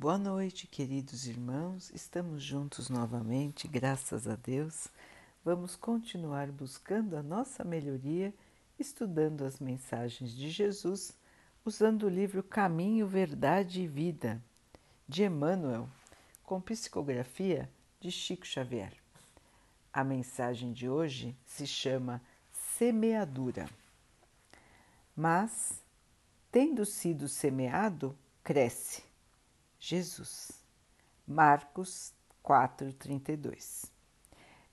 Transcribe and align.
Boa 0.00 0.16
noite, 0.16 0.68
queridos 0.68 1.26
irmãos. 1.26 1.90
Estamos 1.92 2.40
juntos 2.40 2.88
novamente, 2.88 3.66
graças 3.66 4.28
a 4.28 4.36
Deus. 4.36 4.86
Vamos 5.44 5.74
continuar 5.74 6.52
buscando 6.52 7.16
a 7.16 7.22
nossa 7.22 7.64
melhoria, 7.64 8.32
estudando 8.78 9.44
as 9.44 9.58
mensagens 9.58 10.30
de 10.30 10.50
Jesus, 10.50 11.18
usando 11.64 12.04
o 12.04 12.08
livro 12.08 12.44
Caminho, 12.44 13.08
Verdade 13.08 13.82
e 13.82 13.88
Vida, 13.88 14.40
de 15.08 15.24
Emmanuel, 15.24 15.88
com 16.44 16.60
psicografia 16.60 17.68
de 17.98 18.12
Chico 18.12 18.46
Xavier. 18.46 18.92
A 19.92 20.04
mensagem 20.04 20.72
de 20.72 20.88
hoje 20.88 21.36
se 21.44 21.66
chama 21.66 22.22
Semeadura. 22.52 23.68
Mas, 25.16 25.82
tendo 26.52 26.86
sido 26.86 27.26
semeado, 27.26 28.16
cresce 28.44 29.07
Jesus. 29.78 30.64
Marcos 31.26 32.12
4:32. 32.42 33.92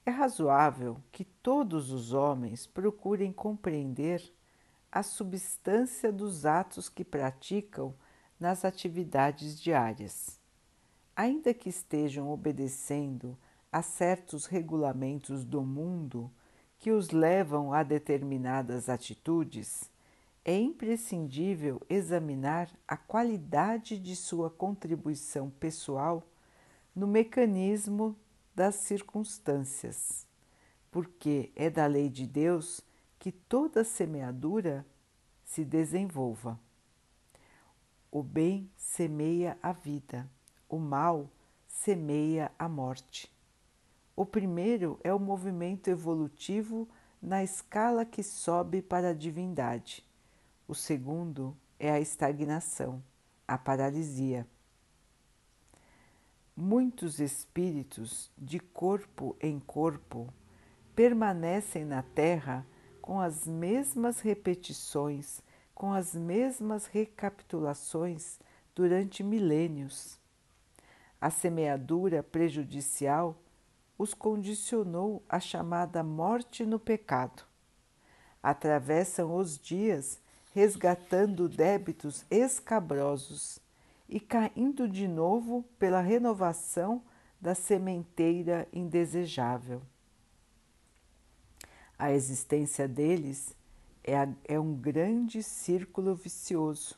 É 0.05 0.11
razoável 0.11 1.01
que 1.11 1.25
todos 1.25 1.91
os 1.91 2.13
homens 2.13 2.65
procurem 2.65 3.31
compreender 3.31 4.33
a 4.91 5.03
substância 5.03 6.11
dos 6.11 6.45
atos 6.45 6.87
que 6.87 7.03
praticam 7.03 7.93
nas 8.39 8.63
atividades 8.63 9.59
diárias. 9.59 10.39
Ainda 11.15 11.53
que 11.53 11.69
estejam 11.69 12.29
obedecendo 12.29 13.37
a 13.71 13.81
certos 13.81 14.45
regulamentos 14.45 15.43
do 15.43 15.61
mundo 15.61 16.31
que 16.77 16.91
os 16.91 17.11
levam 17.11 17.73
a 17.73 17.83
determinadas 17.83 18.89
atitudes, 18.89 19.91
é 20.47 20.55
imprescindível 20.59 21.81
examinar 21.89 22.69
a 22.87 22.95
qualidade 22.95 23.97
de 23.97 24.15
sua 24.15 24.47
contribuição 24.47 25.49
pessoal 25.49 26.21
no 26.95 27.07
mecanismo 27.07 28.15
das 28.53 28.75
circunstâncias, 28.75 30.27
porque 30.91 31.51
é 31.55 31.67
da 31.67 31.87
lei 31.87 32.09
de 32.09 32.27
Deus 32.27 32.79
que 33.17 33.31
toda 33.31 33.83
semeadura 33.83 34.85
se 35.43 35.65
desenvolva. 35.65 36.59
O 38.11 38.21
bem 38.21 38.69
semeia 38.77 39.57
a 39.63 39.73
vida, 39.73 40.29
o 40.69 40.77
mal 40.77 41.27
semeia 41.67 42.51
a 42.57 42.69
morte. 42.69 43.33
O 44.15 44.27
primeiro 44.27 44.99
é 45.03 45.11
o 45.11 45.19
movimento 45.19 45.89
evolutivo 45.89 46.87
na 47.19 47.43
escala 47.43 48.05
que 48.05 48.21
sobe 48.21 48.79
para 48.83 49.09
a 49.09 49.13
divindade 49.13 50.05
o 50.67 50.73
segundo 50.73 51.55
é 51.79 51.91
a 51.91 51.99
estagnação, 51.99 53.03
a 53.47 53.57
paralisia. 53.57 54.47
Muitos 56.55 57.19
espíritos, 57.19 58.31
de 58.37 58.59
corpo 58.59 59.35
em 59.41 59.59
corpo, 59.59 60.33
permanecem 60.95 61.85
na 61.85 62.01
Terra 62.01 62.65
com 63.01 63.19
as 63.19 63.45
mesmas 63.45 64.21
repetições, 64.21 65.41
com 65.75 65.93
as 65.93 66.15
mesmas 66.15 66.87
recapitulações 66.87 68.39
durante 68.73 69.21
milênios. 69.23 70.19
A 71.19 71.29
semeadura 71.29 72.23
prejudicial 72.23 73.37
os 73.97 74.13
condicionou 74.13 75.23
à 75.29 75.39
chamada 75.39 76.03
morte 76.03 76.65
no 76.65 76.79
pecado. 76.79 77.43
Atravessam 78.41 79.35
os 79.35 79.57
dias 79.57 80.19
resgatando 80.55 81.49
débitos 81.49 82.23
escabrosos 82.31 83.59
e 84.07 84.21
caindo 84.21 84.87
de 84.87 85.05
novo 85.05 85.65
pela 85.77 85.99
renovação 85.99 87.03
da 87.41 87.53
sementeira 87.53 88.65
indesejável. 88.71 89.81
A 91.99 92.09
existência 92.13 92.87
deles 92.87 93.53
é, 94.01 94.17
a, 94.17 94.29
é 94.45 94.57
um 94.57 94.73
grande 94.73 95.43
círculo 95.43 96.15
vicioso, 96.15 96.97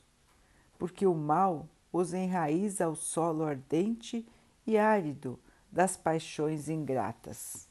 porque 0.77 1.07
o 1.07 1.15
mal 1.15 1.67
os 1.91 2.13
enraiza 2.13 2.85
ao 2.85 2.95
solo 2.95 3.43
ardente 3.43 4.23
e 4.67 4.77
árido 4.77 5.39
das 5.71 5.97
paixões 5.97 6.69
ingratas. 6.69 7.67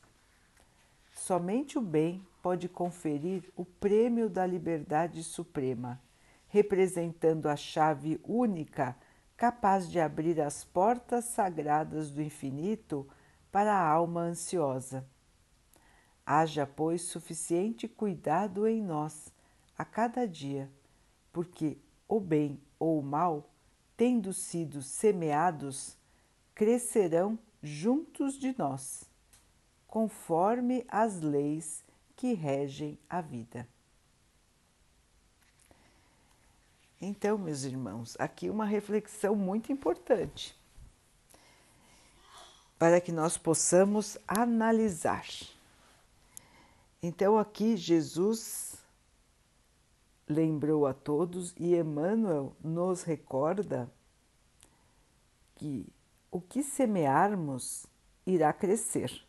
Somente 1.15 1.79
o 1.79 1.81
bem 1.81 2.27
pode 2.47 2.69
conferir 2.69 3.43
o 3.57 3.65
prêmio 3.65 4.31
da 4.31 4.47
liberdade 4.47 5.25
suprema, 5.25 6.01
representando 6.47 7.49
a 7.49 7.57
chave 7.57 8.21
única 8.23 8.97
capaz 9.37 9.91
de 9.91 9.99
abrir 9.99 10.41
as 10.41 10.63
portas 10.63 11.25
sagradas 11.25 12.09
do 12.09 12.23
infinito 12.23 13.05
para 13.51 13.75
a 13.75 13.89
alma 13.89 14.21
ansiosa. 14.21 15.05
Haja, 16.25 16.65
pois, 16.65 17.03
suficiente 17.03 17.89
cuidado 17.89 18.65
em 18.69 18.81
nós 18.81 19.35
a 19.77 19.85
cada 19.85 20.25
dia, 20.25 20.71
porque 21.33 21.77
o 22.07 22.21
bem 22.21 22.61
ou 22.79 23.01
o 23.01 23.03
mal, 23.03 23.51
tendo 23.97 24.33
sido 24.33 24.83
semeados, 24.83 25.99
crescerão 26.55 27.37
juntos 27.61 28.39
de 28.39 28.57
nós, 28.57 29.11
conforme 29.89 30.87
as 30.89 31.21
leis 31.21 31.85
que 32.17 32.33
regem 32.33 32.99
a 33.09 33.21
vida. 33.21 33.69
Então, 37.01 37.37
meus 37.37 37.65
irmãos, 37.65 38.17
aqui 38.19 38.49
uma 38.49 38.65
reflexão 38.65 39.37
muito 39.37 39.71
importante 39.71 40.57
para 42.79 43.01
que 43.01 43.13
nós 43.13 43.37
possamos 43.37 44.17
analisar. 44.27 45.27
Então, 47.03 47.39
aqui 47.39 47.77
Jesus 47.77 48.77
lembrou 50.29 50.87
a 50.87 50.95
todos 50.95 51.55
e 51.59 51.75
Emmanuel 51.77 52.57
nos 52.63 53.03
recorda 53.03 53.91
que 55.55 55.87
o 56.31 56.41
que 56.41 56.63
semearmos 56.63 57.87
irá 58.27 58.53
crescer. 58.53 59.23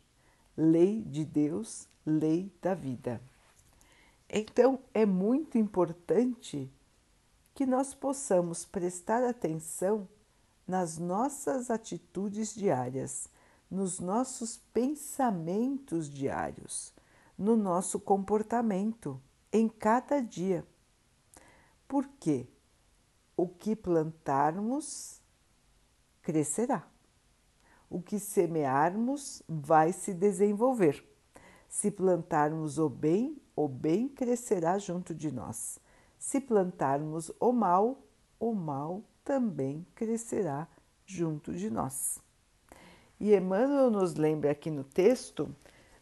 Lei 0.56 1.02
de 1.02 1.24
Deus 1.24 1.86
lei 2.08 2.52
da 2.60 2.74
vida. 2.74 3.20
Então, 4.28 4.80
é 4.92 5.06
muito 5.06 5.56
importante 5.56 6.70
que 7.54 7.64
nós 7.64 7.94
possamos 7.94 8.64
prestar 8.64 9.24
atenção 9.24 10.06
nas 10.66 10.98
nossas 10.98 11.70
atitudes 11.70 12.54
diárias, 12.54 13.28
nos 13.70 13.98
nossos 13.98 14.58
pensamentos 14.72 16.10
diários, 16.10 16.92
no 17.38 17.56
nosso 17.56 17.98
comportamento 17.98 19.20
em 19.50 19.68
cada 19.68 20.20
dia. 20.20 20.66
Porque 21.86 22.46
o 23.34 23.48
que 23.48 23.74
plantarmos 23.74 25.22
crescerá, 26.20 26.86
o 27.88 28.02
que 28.02 28.18
semearmos 28.18 29.42
vai 29.48 29.92
se 29.94 30.12
desenvolver. 30.12 31.07
Se 31.68 31.90
plantarmos 31.90 32.78
o 32.78 32.88
bem, 32.88 33.36
o 33.54 33.68
bem 33.68 34.08
crescerá 34.08 34.78
junto 34.78 35.14
de 35.14 35.30
nós. 35.30 35.78
Se 36.18 36.40
plantarmos 36.40 37.30
o 37.38 37.52
mal, 37.52 38.02
o 38.40 38.54
mal 38.54 39.04
também 39.22 39.86
crescerá 39.94 40.66
junto 41.04 41.52
de 41.52 41.68
nós. 41.70 42.18
E 43.20 43.34
Emmanuel 43.34 43.90
nos 43.90 44.14
lembra 44.14 44.50
aqui 44.50 44.70
no 44.70 44.82
texto 44.82 45.54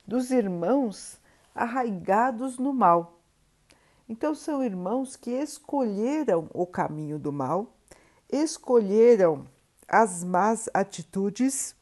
dos 0.06 0.30
irmãos 0.30 1.20
arraigados 1.54 2.58
no 2.58 2.72
mal. 2.72 3.20
Então, 4.08 4.34
são 4.34 4.62
irmãos 4.62 5.16
que 5.16 5.30
escolheram 5.30 6.48
o 6.54 6.64
caminho 6.64 7.18
do 7.18 7.32
mal, 7.32 7.74
escolheram 8.30 9.46
as 9.88 10.22
más 10.22 10.68
atitudes, 10.72 11.74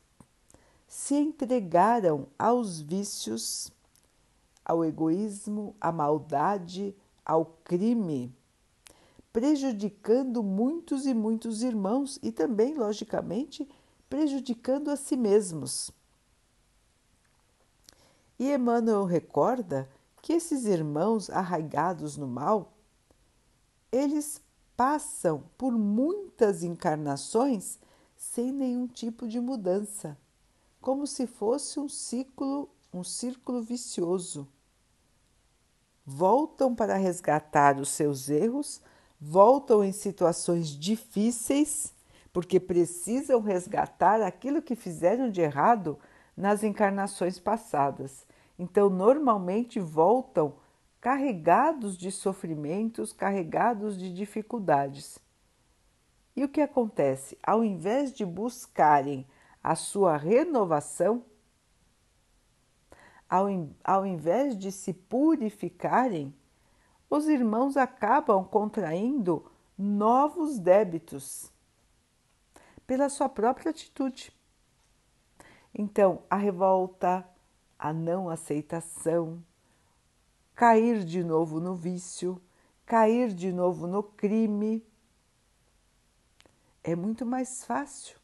se 0.88 1.14
entregaram 1.14 2.26
aos 2.38 2.80
vícios 2.80 3.73
ao 4.64 4.84
egoísmo, 4.84 5.76
à 5.80 5.92
maldade, 5.92 6.96
ao 7.24 7.44
crime, 7.64 8.34
prejudicando 9.32 10.42
muitos 10.42 11.06
e 11.06 11.12
muitos 11.14 11.62
irmãos 11.62 12.18
e 12.22 12.30
também, 12.30 12.74
logicamente, 12.74 13.68
prejudicando 14.08 14.90
a 14.90 14.96
si 14.96 15.16
mesmos. 15.16 15.90
E 18.38 18.52
Emmanuel 18.52 19.04
recorda 19.04 19.88
que 20.22 20.32
esses 20.32 20.64
irmãos 20.64 21.28
arraigados 21.30 22.16
no 22.16 22.26
mal, 22.26 22.72
eles 23.92 24.42
passam 24.76 25.44
por 25.56 25.72
muitas 25.72 26.62
encarnações 26.62 27.78
sem 28.16 28.50
nenhum 28.52 28.86
tipo 28.86 29.28
de 29.28 29.38
mudança, 29.38 30.16
como 30.80 31.06
se 31.06 31.26
fosse 31.26 31.78
um 31.78 31.88
ciclo, 31.88 32.68
um 32.94 33.02
círculo 33.02 33.60
vicioso 33.60 34.46
voltam 36.06 36.74
para 36.74 36.96
resgatar 36.96 37.80
os 37.80 37.88
seus 37.88 38.28
erros, 38.28 38.80
voltam 39.20 39.82
em 39.82 39.90
situações 39.90 40.68
difíceis 40.68 41.92
porque 42.32 42.60
precisam 42.60 43.40
resgatar 43.40 44.22
aquilo 44.22 44.62
que 44.62 44.76
fizeram 44.76 45.28
de 45.28 45.40
errado 45.40 45.98
nas 46.36 46.62
encarnações 46.62 47.38
passadas. 47.38 48.26
Então, 48.58 48.88
normalmente 48.88 49.80
voltam 49.80 50.54
carregados 51.00 51.96
de 51.96 52.10
sofrimentos, 52.10 53.12
carregados 53.12 53.98
de 53.98 54.12
dificuldades. 54.12 55.18
E 56.36 56.44
o 56.44 56.48
que 56.48 56.60
acontece? 56.60 57.38
Ao 57.42 57.64
invés 57.64 58.12
de 58.12 58.24
buscarem 58.24 59.26
a 59.62 59.74
sua 59.74 60.16
renovação, 60.16 61.24
ao, 63.34 63.48
ao 63.82 64.06
invés 64.06 64.56
de 64.56 64.70
se 64.70 64.92
purificarem, 64.92 66.32
os 67.10 67.26
irmãos 67.26 67.76
acabam 67.76 68.44
contraindo 68.44 69.50
novos 69.76 70.56
débitos 70.56 71.52
pela 72.86 73.08
sua 73.08 73.28
própria 73.28 73.70
atitude. 73.70 74.32
Então, 75.74 76.22
a 76.30 76.36
revolta, 76.36 77.28
a 77.76 77.92
não 77.92 78.30
aceitação, 78.30 79.42
cair 80.54 81.04
de 81.04 81.24
novo 81.24 81.58
no 81.58 81.74
vício, 81.74 82.40
cair 82.86 83.32
de 83.32 83.52
novo 83.52 83.88
no 83.88 84.04
crime, 84.04 84.86
é 86.84 86.94
muito 86.94 87.26
mais 87.26 87.64
fácil, 87.64 88.16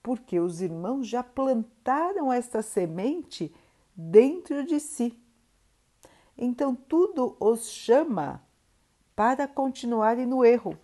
porque 0.00 0.38
os 0.38 0.60
irmãos 0.60 1.08
já 1.08 1.24
plantaram 1.24 2.32
esta 2.32 2.62
semente 2.62 3.52
dentro 4.00 4.64
de 4.64 4.78
si. 4.78 5.20
Então, 6.36 6.76
tudo 6.76 7.36
os 7.40 7.68
chama 7.68 8.40
para 9.16 9.48
continuarem 9.48 10.24
no 10.24 10.44
erro, 10.44 10.78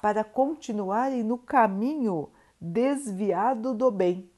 para 0.00 0.24
continuarem 0.24 1.22
no 1.22 1.36
caminho 1.36 2.30
desviado 2.58 3.74
do 3.74 3.90
bem. 3.90 4.30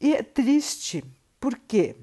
E 0.00 0.14
é 0.14 0.22
triste 0.22 1.04
porque 1.40 1.96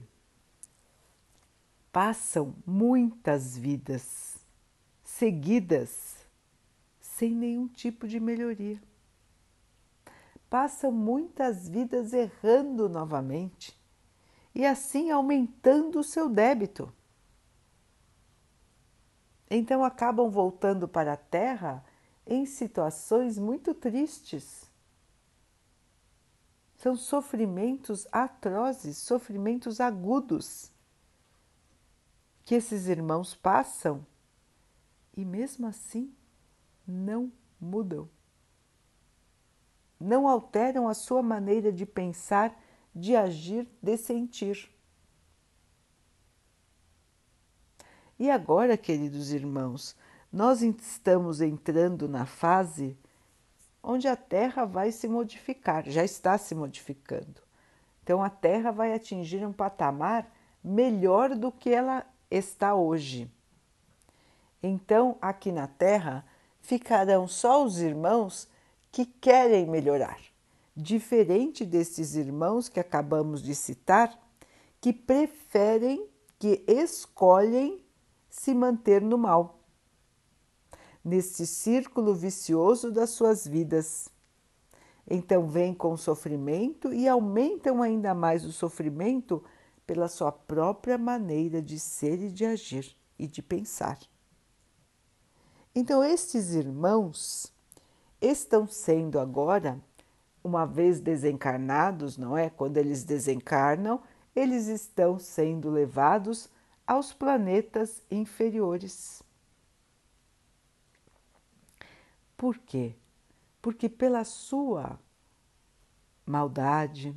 passam 1.92 2.54
muitas 2.66 3.58
vidas 3.58 4.46
seguidas 5.02 6.18
sem 7.00 7.34
nenhum 7.34 7.68
tipo 7.68 8.08
de 8.08 8.20
melhoria. 8.20 8.82
Passam 10.50 10.92
muitas 10.92 11.68
vidas 11.68 12.12
errando 12.12 12.90
novamente 12.90 13.80
e 14.54 14.66
assim 14.66 15.12
aumentando 15.12 16.00
o 16.00 16.04
seu 16.04 16.28
débito. 16.28 16.92
Então 19.50 19.84
acabam 19.84 20.30
voltando 20.30 20.88
para 20.88 21.14
a 21.14 21.18
Terra 21.18 21.86
em 22.26 22.46
situações 22.46 23.38
muito 23.38 23.74
tristes. 23.74 24.70
São 26.78 26.96
sofrimentos 26.96 28.08
atrozes, 28.12 28.98
sofrimentos 28.98 29.80
agudos 29.80 30.72
que 32.50 32.56
esses 32.56 32.88
irmãos 32.88 33.36
passam 33.36 34.04
e 35.16 35.24
mesmo 35.24 35.68
assim 35.68 36.12
não 36.88 37.32
mudam. 37.62 38.10
Não 40.00 40.28
alteram 40.28 40.88
a 40.88 40.94
sua 40.94 41.22
maneira 41.22 41.72
de 41.72 41.86
pensar, 41.86 42.58
de 42.96 43.16
agir, 43.16 43.68
de 43.82 43.98
sentir. 43.98 44.72
E 48.18 48.30
agora, 48.30 48.78
queridos 48.78 49.32
irmãos, 49.32 49.96
nós 50.32 50.62
estamos 50.62 51.42
entrando 51.42 52.08
na 52.08 52.26
fase 52.26 52.98
onde 53.82 54.08
a 54.08 54.16
Terra 54.16 54.66
vai 54.66 54.92
se 54.92 55.08
modificar, 55.08 55.90
já 55.90 56.04
está 56.04 56.38
se 56.38 56.54
modificando. 56.54 57.42
Então, 58.04 58.22
a 58.22 58.30
Terra 58.30 58.72
vai 58.72 58.94
atingir 58.94 59.46
um 59.46 59.54
patamar 59.54 60.30
melhor 60.64 61.36
do 61.36 61.52
que 61.52 61.70
ela 61.70 62.06
está 62.30 62.76
hoje. 62.76 63.32
Então, 64.62 65.18
aqui 65.22 65.52
na 65.52 65.68
Terra, 65.68 66.26
ficarão 66.60 67.28
só 67.28 67.64
os 67.64 67.80
irmãos 67.80 68.50
que 68.92 69.06
querem 69.06 69.66
melhorar, 69.66 70.20
diferente 70.76 71.66
desses 71.66 72.16
irmãos 72.16 72.70
que 72.70 72.80
acabamos 72.80 73.42
de 73.42 73.54
citar, 73.54 74.18
que 74.82 74.94
preferem, 74.94 76.08
que 76.38 76.64
escolhem 76.68 77.84
se 78.30 78.54
manter 78.54 79.02
no 79.02 79.18
mal, 79.18 79.60
neste 81.04 81.46
círculo 81.46 82.14
vicioso 82.14 82.92
das 82.92 83.10
suas 83.12 83.46
vidas. 83.46 84.10
Então 85.10 85.48
vêm 85.48 85.74
com 85.74 85.98
sofrimento 85.98 86.94
e 86.94 87.08
aumentam 87.08 87.82
ainda 87.82 88.14
mais 88.14 88.46
o 88.46 88.52
sofrimento 88.52 89.44
pela 89.86 90.08
sua 90.08 90.32
própria 90.32 90.98
maneira 90.98 91.62
de 91.62 91.80
ser 91.80 92.22
e 92.22 92.30
de 92.30 92.46
agir 92.46 92.96
e 93.18 93.28
de 93.28 93.42
pensar. 93.42 93.98
Então, 95.74 96.04
estes 96.04 96.54
irmãos 96.54 97.52
estão 98.22 98.68
sendo 98.68 99.20
agora, 99.20 99.80
uma 100.44 100.66
vez 100.66 101.00
desencarnados, 101.00 102.18
não 102.18 102.38
é? 102.38 102.50
Quando 102.50 102.78
eles 102.78 103.04
desencarnam, 103.04 104.02
eles 104.36 104.68
estão 104.68 105.20
sendo 105.20 105.70
levados 105.70 106.50
aos 106.86 107.14
planetas 107.14 108.02
inferiores. 108.10 109.22
Por 112.36 112.58
quê? 112.58 112.96
Porque 113.62 113.90
pela 113.90 114.24
sua 114.24 115.00
maldade, 116.26 117.16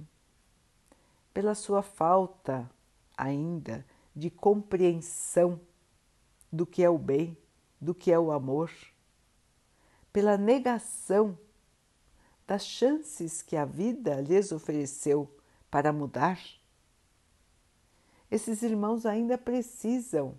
pela 1.32 1.54
sua 1.54 1.82
falta 1.82 2.69
ainda 3.16 3.87
de 4.14 4.31
compreensão 4.31 5.60
do 6.52 6.66
que 6.66 6.82
é 6.82 6.90
o 6.90 6.99
bem, 6.99 7.37
do 7.81 7.94
que 7.94 8.10
é 8.10 8.19
o 8.19 8.32
amor, 8.32 8.70
pela 10.12 10.37
negação 10.37 11.38
das 12.47 12.67
chances 12.67 13.41
que 13.41 13.56
a 13.56 13.64
vida 13.64 14.20
lhes 14.20 14.53
ofereceu 14.53 15.35
para 15.70 15.93
mudar, 15.93 16.38
esses 18.31 18.62
irmãos 18.62 19.06
ainda 19.06 19.37
precisam 19.37 20.38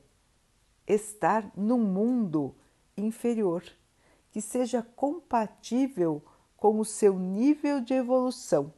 estar 0.87 1.51
num 1.55 1.79
mundo 1.79 2.55
inferior 2.97 3.63
que 4.31 4.41
seja 4.41 4.81
compatível 4.81 6.21
com 6.57 6.79
o 6.79 6.85
seu 6.85 7.17
nível 7.19 7.81
de 7.81 7.93
evolução. 7.93 8.73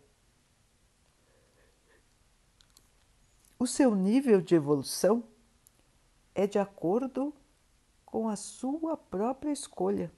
O 3.57 3.65
seu 3.65 3.95
nível 3.95 4.41
de 4.41 4.53
evolução 4.53 5.23
é 6.33 6.45
de 6.45 6.59
acordo 6.59 7.33
com 8.05 8.27
a 8.27 8.35
sua 8.35 8.97
própria 8.97 9.51
escolha. 9.51 10.11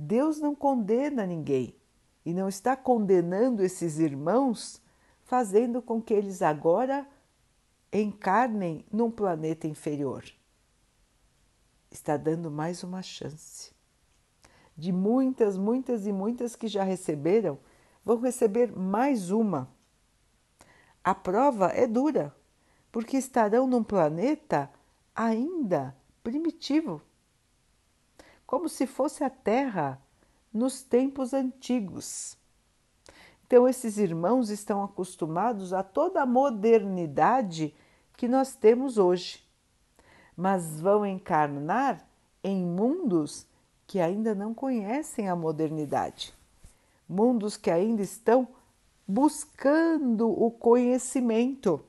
Deus 0.00 0.40
não 0.40 0.54
condena 0.54 1.26
ninguém 1.26 1.76
e 2.24 2.32
não 2.32 2.48
está 2.48 2.74
condenando 2.74 3.62
esses 3.62 3.98
irmãos, 3.98 4.80
fazendo 5.20 5.82
com 5.82 6.00
que 6.00 6.14
eles 6.14 6.40
agora 6.40 7.06
encarnem 7.92 8.82
num 8.90 9.10
planeta 9.10 9.66
inferior. 9.66 10.24
Está 11.90 12.16
dando 12.16 12.50
mais 12.50 12.82
uma 12.82 13.02
chance. 13.02 13.72
De 14.74 14.90
muitas, 14.90 15.58
muitas 15.58 16.06
e 16.06 16.12
muitas 16.12 16.56
que 16.56 16.66
já 16.66 16.82
receberam, 16.82 17.58
vão 18.02 18.18
receber 18.20 18.74
mais 18.74 19.30
uma. 19.30 19.68
A 21.04 21.14
prova 21.14 21.66
é 21.66 21.86
dura, 21.86 22.34
porque 22.90 23.18
estarão 23.18 23.66
num 23.66 23.84
planeta 23.84 24.70
ainda 25.14 25.94
primitivo, 26.22 27.02
como 28.50 28.68
se 28.68 28.84
fosse 28.84 29.22
a 29.22 29.30
Terra 29.30 30.02
nos 30.52 30.82
tempos 30.82 31.32
antigos. 31.32 32.36
Então, 33.46 33.68
esses 33.68 33.96
irmãos 33.96 34.50
estão 34.50 34.82
acostumados 34.82 35.72
a 35.72 35.84
toda 35.84 36.20
a 36.20 36.26
modernidade 36.26 37.72
que 38.16 38.26
nós 38.26 38.56
temos 38.56 38.98
hoje, 38.98 39.40
mas 40.36 40.80
vão 40.80 41.06
encarnar 41.06 42.04
em 42.42 42.66
mundos 42.66 43.46
que 43.86 44.00
ainda 44.00 44.34
não 44.34 44.52
conhecem 44.52 45.28
a 45.28 45.36
modernidade, 45.36 46.34
mundos 47.08 47.56
que 47.56 47.70
ainda 47.70 48.02
estão 48.02 48.48
buscando 49.06 50.28
o 50.28 50.50
conhecimento 50.50 51.80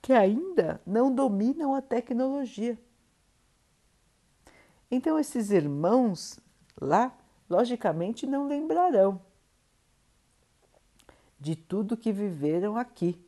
que 0.00 0.12
ainda 0.12 0.80
não 0.86 1.12
dominam 1.12 1.74
a 1.74 1.82
tecnologia. 1.82 2.78
Então, 4.90 5.18
esses 5.18 5.50
irmãos 5.50 6.40
lá, 6.80 7.16
logicamente, 7.48 8.26
não 8.26 8.48
lembrarão 8.48 9.20
de 11.38 11.54
tudo 11.56 11.96
que 11.96 12.12
viveram 12.12 12.76
aqui, 12.76 13.24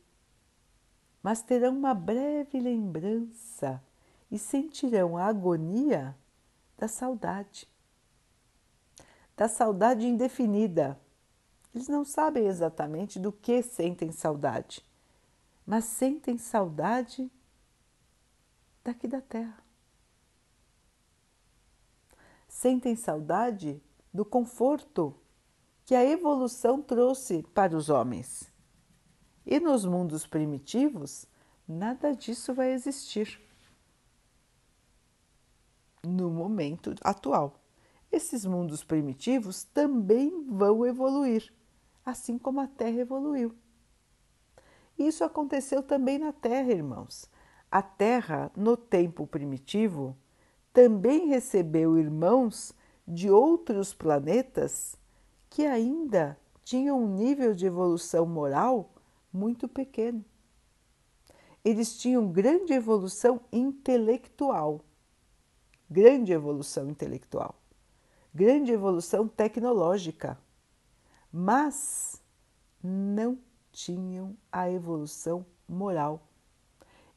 mas 1.21 1.41
terão 1.41 1.75
uma 1.75 1.93
breve 1.93 2.59
lembrança 2.59 3.81
e 4.29 4.37
sentirão 4.37 5.17
a 5.17 5.25
agonia 5.25 6.15
da 6.77 6.87
saudade. 6.87 7.67
Da 9.35 9.47
saudade 9.47 10.05
indefinida. 10.05 10.99
Eles 11.73 11.87
não 11.87 12.03
sabem 12.03 12.45
exatamente 12.45 13.17
do 13.17 13.31
que 13.31 13.63
sentem 13.63 14.11
saudade, 14.11 14.85
mas 15.65 15.85
sentem 15.85 16.37
saudade 16.37 17.31
daqui 18.83 19.07
da 19.07 19.21
terra. 19.21 19.62
Sentem 22.53 22.95
saudade 22.95 23.81
do 24.13 24.23
conforto 24.23 25.19
que 25.83 25.95
a 25.95 26.05
evolução 26.05 26.81
trouxe 26.83 27.41
para 27.51 27.75
os 27.75 27.89
homens. 27.89 28.53
E 29.43 29.59
nos 29.59 29.83
mundos 29.85 30.27
primitivos, 30.27 31.27
nada 31.67 32.15
disso 32.15 32.53
vai 32.53 32.71
existir 32.71 33.41
no 36.03 36.29
momento 36.29 36.93
atual. 37.01 37.59
Esses 38.11 38.45
mundos 38.45 38.83
primitivos 38.83 39.63
também 39.63 40.45
vão 40.47 40.85
evoluir, 40.85 41.51
assim 42.05 42.37
como 42.37 42.61
a 42.61 42.67
Terra 42.67 42.99
evoluiu. 43.01 43.53
Isso 44.97 45.23
aconteceu 45.23 45.81
também 45.81 46.19
na 46.19 46.31
Terra, 46.31 46.71
irmãos. 46.71 47.27
A 47.69 47.81
Terra, 47.81 48.51
no 48.55 48.77
tempo 48.77 49.25
primitivo, 49.25 50.15
também 50.73 51.27
recebeu 51.27 51.97
irmãos 51.97 52.73
de 53.07 53.29
outros 53.29 53.93
planetas 53.93 54.97
que 55.49 55.65
ainda 55.65 56.35
tinham 56.63 57.03
um 57.03 57.07
nível 57.07 57.53
de 57.53 57.67
evolução 57.67 58.25
moral 58.25 58.91
muito 59.31 59.67
pequeno. 59.67 60.25
Eles 61.63 61.95
tinham 61.95 62.27
grande 62.27 62.73
evolução 62.73 63.41
intelectual, 63.51 64.81
grande 65.89 66.33
evolução 66.33 66.89
intelectual, 66.89 67.55
grande 68.33 68.71
evolução 68.71 69.27
tecnológica, 69.27 70.37
mas 71.31 72.21
não 72.81 73.37
tinham 73.71 74.35
a 74.51 74.69
evolução 74.69 75.45
moral. 75.67 76.27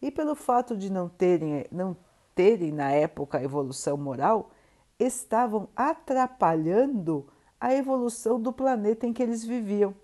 E 0.01 0.11
pelo 0.11 0.35
fato 0.35 0.77
de 0.77 0.91
não 0.91 1.09
terem, 1.09 1.65
não 1.73 1.97
terem 2.37 2.71
na 2.71 2.93
época 2.93 3.39
a 3.39 3.43
evolução 3.43 3.97
moral, 3.97 4.51
estavam 4.99 5.69
atrapalhando 5.75 7.27
a 7.59 7.75
evolução 7.75 8.41
do 8.41 8.53
planeta 8.53 9.07
em 9.07 9.13
que 9.13 9.23
eles 9.23 9.43
viviam. 9.43 9.95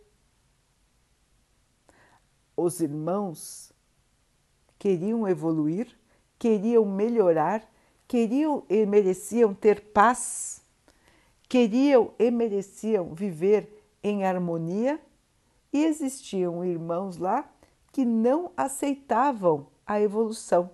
Os 2.57 2.81
irmãos 2.81 3.73
queriam 4.79 5.29
evoluir, 5.29 5.97
queriam 6.39 6.85
melhorar, 6.87 7.63
queriam 8.09 8.65
e 8.69 8.85
mereciam 8.87 9.55
ter 9.55 9.93
paz, 9.93 10.63
queriam 11.49 12.13
e 12.19 12.31
mereciam 12.31 13.15
viver 13.15 13.87
em 14.03 14.25
harmonia, 14.25 14.99
e 15.73 15.85
existiam 15.85 16.65
irmãos 16.65 17.17
lá 17.19 17.51
que 17.93 18.05
não 18.05 18.51
aceitavam 18.57 19.67
a 19.87 20.01
evolução, 20.01 20.71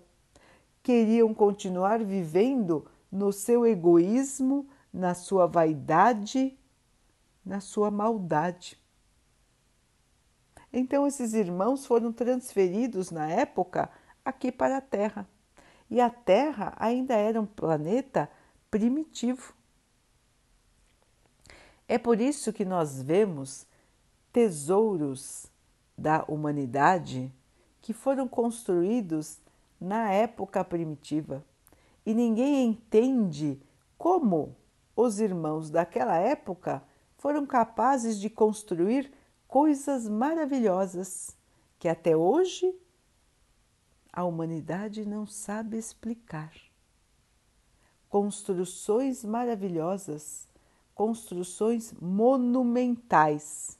queriam 0.88 1.34
continuar 1.34 2.02
vivendo 2.02 2.90
no 3.12 3.30
seu 3.30 3.66
egoísmo, 3.66 4.66
na 4.90 5.12
sua 5.12 5.46
vaidade, 5.46 6.58
na 7.44 7.60
sua 7.60 7.90
maldade. 7.90 8.78
Então, 10.72 11.06
esses 11.06 11.34
irmãos 11.34 11.84
foram 11.84 12.10
transferidos 12.10 13.10
na 13.10 13.30
época 13.30 13.90
aqui 14.24 14.50
para 14.50 14.78
a 14.78 14.80
Terra. 14.80 15.28
E 15.90 16.00
a 16.00 16.08
Terra 16.08 16.72
ainda 16.78 17.12
era 17.12 17.38
um 17.38 17.44
planeta 17.44 18.26
primitivo. 18.70 19.52
É 21.86 21.98
por 21.98 22.18
isso 22.18 22.50
que 22.50 22.64
nós 22.64 23.02
vemos 23.02 23.66
tesouros 24.32 25.52
da 25.98 26.24
humanidade 26.26 27.30
que 27.82 27.92
foram 27.92 28.26
construídos 28.26 29.38
na 29.80 30.10
época 30.10 30.64
primitiva. 30.64 31.44
E 32.04 32.14
ninguém 32.14 32.66
entende 32.66 33.60
como 33.96 34.56
os 34.96 35.20
irmãos 35.20 35.70
daquela 35.70 36.16
época 36.16 36.82
foram 37.16 37.46
capazes 37.46 38.18
de 38.18 38.30
construir 38.30 39.12
coisas 39.46 40.08
maravilhosas 40.08 41.36
que 41.78 41.88
até 41.88 42.16
hoje 42.16 42.74
a 44.12 44.24
humanidade 44.24 45.06
não 45.06 45.26
sabe 45.26 45.76
explicar. 45.76 46.52
Construções 48.08 49.24
maravilhosas, 49.24 50.48
construções 50.94 51.92
monumentais, 52.00 53.78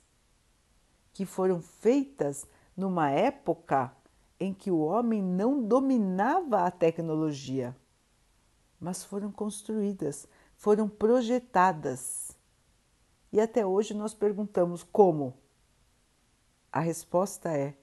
que 1.11 1.25
foram 1.25 1.61
feitas 1.61 2.47
numa 2.77 3.09
época 3.09 3.93
em 4.39 4.53
que 4.53 4.71
o 4.71 4.79
homem 4.79 5.21
não 5.21 5.61
dominava 5.61 6.65
a 6.65 6.71
tecnologia, 6.71 7.75
mas 8.79 9.03
foram 9.03 9.31
construídas, 9.31 10.27
foram 10.55 10.87
projetadas. 10.87 12.31
E 13.31 13.39
até 13.39 13.65
hoje 13.65 13.93
nós 13.93 14.13
perguntamos 14.13 14.83
como? 14.83 15.33
A 16.71 16.79
resposta 16.79 17.51
é 17.51 17.75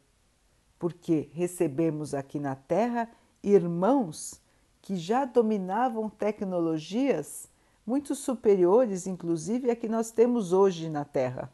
porque 0.79 1.29
recebemos 1.33 2.15
aqui 2.15 2.39
na 2.39 2.55
Terra 2.55 3.11
irmãos 3.43 4.41
que 4.81 4.97
já 4.97 5.25
dominavam 5.25 6.09
tecnologias 6.09 7.49
muito 7.85 8.15
superiores, 8.15 9.07
inclusive, 9.07 9.71
a 9.71 9.77
que 9.77 9.89
nós 9.89 10.11
temos 10.11 10.53
hoje 10.53 10.89
na 10.89 11.05
Terra. 11.05 11.53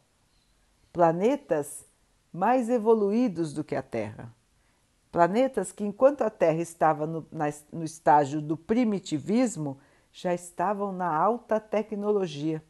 Planetas 0.92 1.84
mais 2.32 2.70
evoluídos 2.70 3.52
do 3.52 3.62
que 3.62 3.74
a 3.74 3.82
Terra. 3.82 4.34
Planetas 5.12 5.70
que, 5.70 5.84
enquanto 5.84 6.22
a 6.22 6.30
Terra 6.30 6.62
estava 6.62 7.06
no, 7.06 7.26
na, 7.30 7.44
no 7.70 7.84
estágio 7.84 8.40
do 8.40 8.56
primitivismo, 8.56 9.78
já 10.10 10.32
estavam 10.32 10.90
na 10.90 11.14
alta 11.14 11.60
tecnologia. 11.60 12.64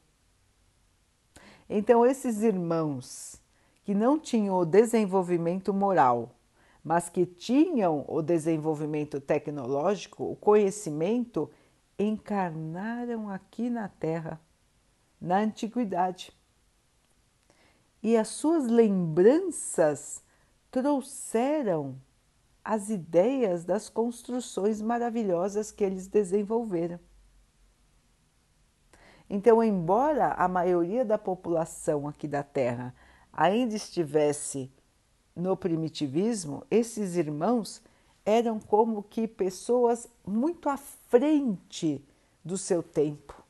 Então, 1.71 2.05
esses 2.05 2.43
irmãos 2.43 3.41
que 3.85 3.95
não 3.95 4.19
tinham 4.19 4.57
o 4.57 4.65
desenvolvimento 4.65 5.73
moral, 5.73 6.35
mas 6.83 7.09
que 7.09 7.25
tinham 7.25 8.05
o 8.09 8.21
desenvolvimento 8.21 9.21
tecnológico, 9.21 10.25
o 10.25 10.35
conhecimento, 10.35 11.49
encarnaram 11.97 13.31
aqui 13.31 13.71
na 13.71 13.87
Terra, 13.87 14.41
na 15.21 15.39
antiguidade. 15.39 16.33
E 18.03 18.17
as 18.17 18.29
suas 18.29 18.67
lembranças 18.67 20.25
trouxeram 20.73 21.97
as 22.65 22.91
ideias 22.91 23.65
das 23.65 23.89
construções 23.89 24.81
maravilhosas 24.81 25.73
que 25.73 25.83
eles 25.83 26.07
desenvolveram. 26.07 26.99
Então, 29.29 29.63
embora 29.63 30.33
a 30.35 30.47
maioria 30.47 31.05
da 31.05 31.17
população 31.17 32.07
aqui 32.07 32.29
da 32.29 32.43
Terra 32.43 32.95
ainda 33.33 33.75
estivesse 33.75 34.71
no 35.35 35.57
primitivismo, 35.57 36.65
esses 36.71 37.17
irmãos 37.17 37.83
eram 38.25 38.61
como 38.61 39.03
que 39.03 39.27
pessoas 39.27 40.09
muito 40.25 40.69
à 40.69 40.77
frente 40.77 42.05
do 42.45 42.59
seu 42.59 42.83
tempo, 42.83 43.43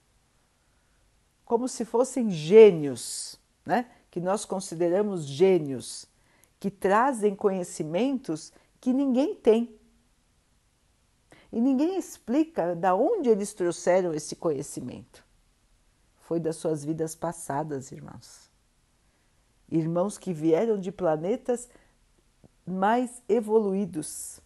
como 1.44 1.68
se 1.68 1.84
fossem 1.84 2.30
gênios, 2.30 3.38
né? 3.66 3.90
que 4.10 4.20
nós 4.20 4.44
consideramos 4.44 5.24
gênios, 5.24 6.06
que 6.60 6.70
trazem 6.70 7.34
conhecimentos 7.34 8.52
que 8.82 8.92
ninguém 8.92 9.34
tem. 9.34 9.74
E 11.50 11.58
ninguém 11.58 11.96
explica 11.96 12.76
da 12.76 12.94
onde 12.94 13.30
eles 13.30 13.54
trouxeram 13.54 14.12
esse 14.12 14.36
conhecimento. 14.36 15.24
Foi 16.20 16.38
das 16.38 16.56
suas 16.56 16.84
vidas 16.84 17.14
passadas, 17.14 17.90
irmãos 17.90 18.52
irmãos 19.72 20.18
que 20.18 20.32
vieram 20.32 20.78
de 20.78 20.92
planetas 20.92 21.68
mais 22.66 23.22
evoluídos 23.28 24.40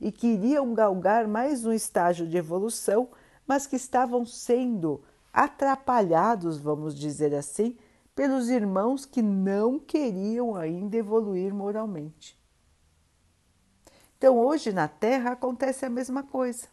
e 0.00 0.12
queriam 0.12 0.74
galgar 0.74 1.26
mais 1.26 1.64
um 1.64 1.72
estágio 1.72 2.26
de 2.26 2.36
evolução, 2.36 3.08
mas 3.46 3.66
que 3.66 3.76
estavam 3.76 4.26
sendo 4.26 5.02
atrapalhados, 5.32 6.58
vamos 6.58 6.94
dizer 6.94 7.34
assim, 7.34 7.76
pelos 8.14 8.48
irmãos 8.48 9.06
que 9.06 9.22
não 9.22 9.78
queriam 9.78 10.54
ainda 10.54 10.96
evoluir 10.96 11.54
moralmente. 11.54 12.38
Então, 14.24 14.38
hoje 14.38 14.72
na 14.72 14.88
Terra 14.88 15.32
acontece 15.32 15.84
a 15.84 15.90
mesma 15.90 16.22
coisa. 16.22 16.66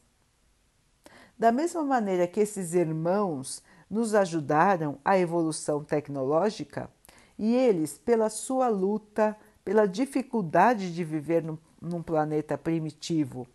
Da 1.37 1.51
mesma 1.51 1.83
maneira 1.83 2.25
que 2.25 2.39
esses 2.39 2.73
irmãos 2.73 3.61
nos 3.89 4.15
ajudaram 4.15 4.97
à 5.03 5.19
evolução 5.19 5.83
tecnológica, 5.83 6.89
e 7.37 7.53
eles, 7.53 7.97
pela 7.97 8.29
sua 8.29 8.69
luta, 8.69 9.35
pela 9.65 9.85
dificuldade 9.85 10.95
de 10.95 11.03
viver 11.03 11.43
num, 11.43 11.57
num 11.81 12.01
planeta 12.01 12.57
primitivo, 12.57 13.45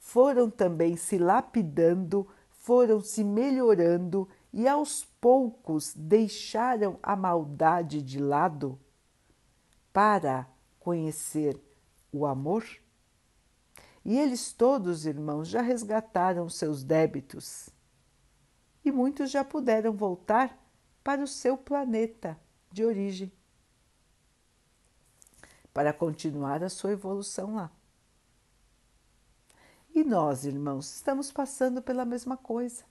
foram 0.00 0.50
também 0.50 0.96
se 0.96 1.16
lapidando, 1.16 2.26
foram 2.50 3.00
se 3.00 3.22
melhorando 3.22 4.28
e 4.52 4.66
aos 4.66 5.04
poucos 5.20 5.94
deixaram 5.94 6.98
a 7.00 7.14
maldade 7.14 8.02
de 8.02 8.18
lado 8.18 8.76
para 9.92 10.44
conhecer 10.80 11.56
o 12.12 12.26
amor? 12.26 12.64
E 14.04 14.18
eles 14.18 14.52
todos, 14.52 15.06
irmãos, 15.06 15.48
já 15.48 15.62
resgataram 15.62 16.48
seus 16.48 16.84
débitos 16.84 17.70
e 18.84 18.92
muitos 18.92 19.30
já 19.30 19.42
puderam 19.42 19.92
voltar 19.92 20.58
para 21.02 21.22
o 21.22 21.26
seu 21.26 21.56
planeta 21.56 22.38
de 22.70 22.84
origem 22.84 23.32
para 25.72 25.92
continuar 25.92 26.62
a 26.62 26.68
sua 26.68 26.92
evolução 26.92 27.56
lá. 27.56 27.70
E 29.92 30.04
nós, 30.04 30.44
irmãos, 30.44 30.94
estamos 30.94 31.32
passando 31.32 31.82
pela 31.82 32.04
mesma 32.04 32.36
coisa. 32.36 32.84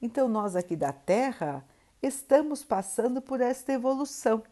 Então, 0.00 0.28
nós 0.28 0.56
aqui 0.56 0.76
da 0.76 0.92
Terra 0.92 1.64
estamos 2.02 2.64
passando 2.64 3.20
por 3.20 3.40
esta 3.40 3.72
evolução. 3.72 4.42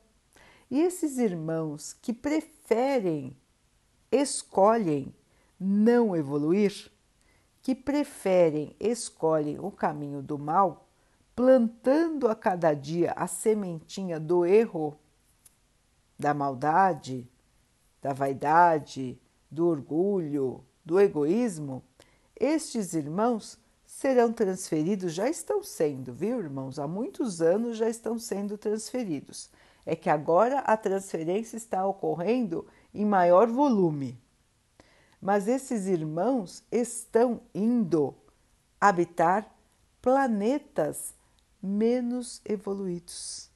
E 0.70 0.80
esses 0.80 1.18
irmãos 1.18 1.92
que 1.92 2.12
preferem, 2.12 3.36
escolhem 4.10 5.14
não 5.58 6.14
evoluir, 6.16 6.90
que 7.62 7.74
preferem, 7.74 8.76
escolhem 8.78 9.58
o 9.58 9.70
caminho 9.70 10.22
do 10.22 10.38
mal, 10.38 10.86
plantando 11.34 12.28
a 12.28 12.34
cada 12.34 12.74
dia 12.74 13.12
a 13.16 13.26
sementinha 13.26 14.20
do 14.20 14.44
erro, 14.44 14.98
da 16.18 16.34
maldade, 16.34 17.28
da 18.02 18.12
vaidade, 18.12 19.18
do 19.50 19.66
orgulho, 19.66 20.64
do 20.84 21.00
egoísmo, 21.00 21.82
estes 22.38 22.92
irmãos 22.94 23.58
serão 23.86 24.32
transferidos, 24.32 25.14
já 25.14 25.28
estão 25.28 25.62
sendo, 25.62 26.12
viu, 26.12 26.40
irmãos? 26.40 26.78
Há 26.78 26.86
muitos 26.86 27.40
anos 27.40 27.76
já 27.76 27.88
estão 27.88 28.18
sendo 28.18 28.58
transferidos. 28.58 29.50
É 29.86 29.94
que 29.94 30.10
agora 30.10 30.58
a 30.60 30.76
transferência 30.76 31.56
está 31.56 31.86
ocorrendo 31.86 32.66
em 32.92 33.04
maior 33.04 33.46
volume 33.48 34.18
mas 35.24 35.48
esses 35.48 35.86
irmãos 35.86 36.62
estão 36.70 37.40
indo 37.54 38.14
habitar 38.78 39.50
planetas 40.02 41.14
menos 41.62 42.42
evoluídos. 42.44 43.50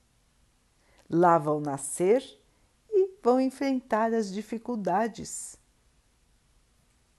Lá 1.11 1.37
vão 1.37 1.61
nascer 1.61 2.25
e 2.91 3.11
vão 3.23 3.39
enfrentar 3.39 4.15
as 4.15 4.33
dificuldades 4.33 5.59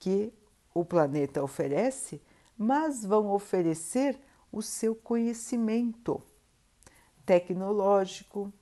que 0.00 0.34
o 0.74 0.84
planeta 0.84 1.44
oferece, 1.44 2.20
mas 2.58 3.04
vão 3.04 3.30
oferecer 3.30 4.18
o 4.50 4.60
seu 4.62 4.96
conhecimento 4.96 6.20
tecnológico, 7.24 8.52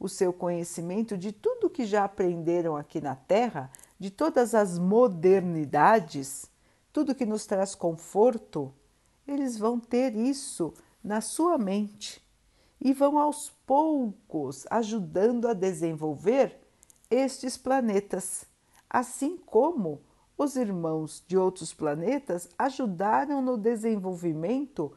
o 0.00 0.08
seu 0.08 0.32
conhecimento 0.32 1.14
de 1.14 1.30
tudo 1.30 1.68
que 1.68 1.84
já 1.84 2.04
aprenderam 2.04 2.74
aqui 2.74 3.02
na 3.02 3.14
Terra 3.14 3.70
de 3.98 4.10
todas 4.10 4.54
as 4.54 4.78
modernidades, 4.78 6.50
tudo 6.92 7.14
que 7.14 7.26
nos 7.26 7.46
traz 7.46 7.74
conforto, 7.74 8.72
eles 9.26 9.58
vão 9.58 9.78
ter 9.78 10.14
isso 10.14 10.72
na 11.02 11.20
sua 11.20 11.58
mente 11.58 12.22
e 12.80 12.92
vão 12.92 13.18
aos 13.18 13.50
poucos 13.66 14.66
ajudando 14.70 15.48
a 15.48 15.54
desenvolver 15.54 16.60
estes 17.10 17.56
planetas, 17.56 18.46
assim 18.88 19.36
como 19.36 20.00
os 20.36 20.56
irmãos 20.56 21.24
de 21.26 21.36
outros 21.36 21.72
planetas 21.72 22.48
ajudaram 22.58 23.40
no 23.40 23.56
desenvolvimento 23.56 24.92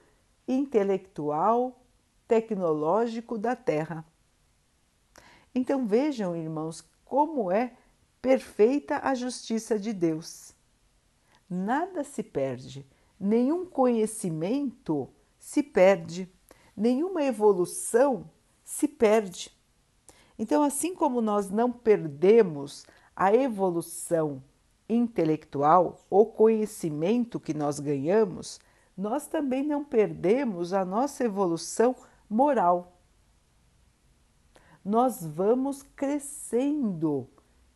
intelectual, 0.48 1.79
tecnológico 2.27 3.38
da 3.38 3.56
Terra. 3.56 4.05
Então 5.53 5.85
vejam, 5.88 6.35
irmãos, 6.35 6.83
como 7.05 7.51
é 7.51 7.74
perfeita 8.22 9.00
a 9.03 9.14
justiça 9.16 9.79
de 9.79 9.94
Deus. 9.94 10.53
Nada 11.50 12.03
se 12.03 12.22
perde, 12.22 12.86
nenhum 13.20 13.66
conhecimento 13.66 15.10
se 15.38 15.64
perde, 15.64 16.32
nenhuma 16.75 17.24
evolução 17.24 18.29
se 18.64 18.88
perde. 18.88 19.51
Então, 20.38 20.62
assim 20.62 20.94
como 20.94 21.22
nós 21.22 21.50
não 21.50 21.72
perdemos 21.72 22.86
a 23.16 23.34
evolução 23.34 24.44
intelectual, 24.88 26.05
o 26.10 26.25
conhecimento 26.25 27.40
que 27.40 27.53
nós 27.53 27.79
ganhamos, 27.79 28.60
nós 28.96 29.27
também 29.27 29.64
não 29.64 29.84
perdemos 29.84 30.74
a 30.74 30.86
nossa 30.86 31.24
evolução 31.24 31.96
moral. 32.29 33.00
Nós 34.84 35.25
vamos 35.25 35.84
crescendo 35.84 37.27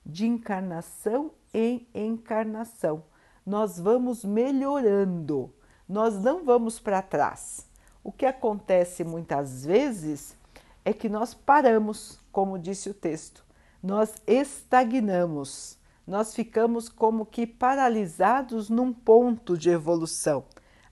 de 0.05 0.25
encarnação 0.25 1.31
em 1.53 1.87
encarnação. 1.93 3.03
Nós 3.45 3.79
vamos 3.79 4.23
melhorando, 4.23 5.53
nós 5.87 6.21
não 6.21 6.43
vamos 6.43 6.79
para 6.79 7.01
trás. 7.01 7.67
O 8.03 8.11
que 8.11 8.25
acontece 8.25 9.03
muitas 9.03 9.65
vezes 9.65 10.37
é 10.83 10.91
que 10.91 11.07
nós 11.07 11.33
paramos, 11.33 12.19
como 12.31 12.59
disse 12.59 12.89
o 12.89 12.93
texto, 12.93 13.45
nós 13.81 14.15
estagnamos, 14.27 15.77
nós 16.05 16.33
ficamos 16.33 16.89
como 16.89 17.25
que 17.25 17.47
paralisados 17.47 18.69
num 18.69 18.93
ponto 18.93 19.57
de 19.57 19.69
evolução. 19.69 20.45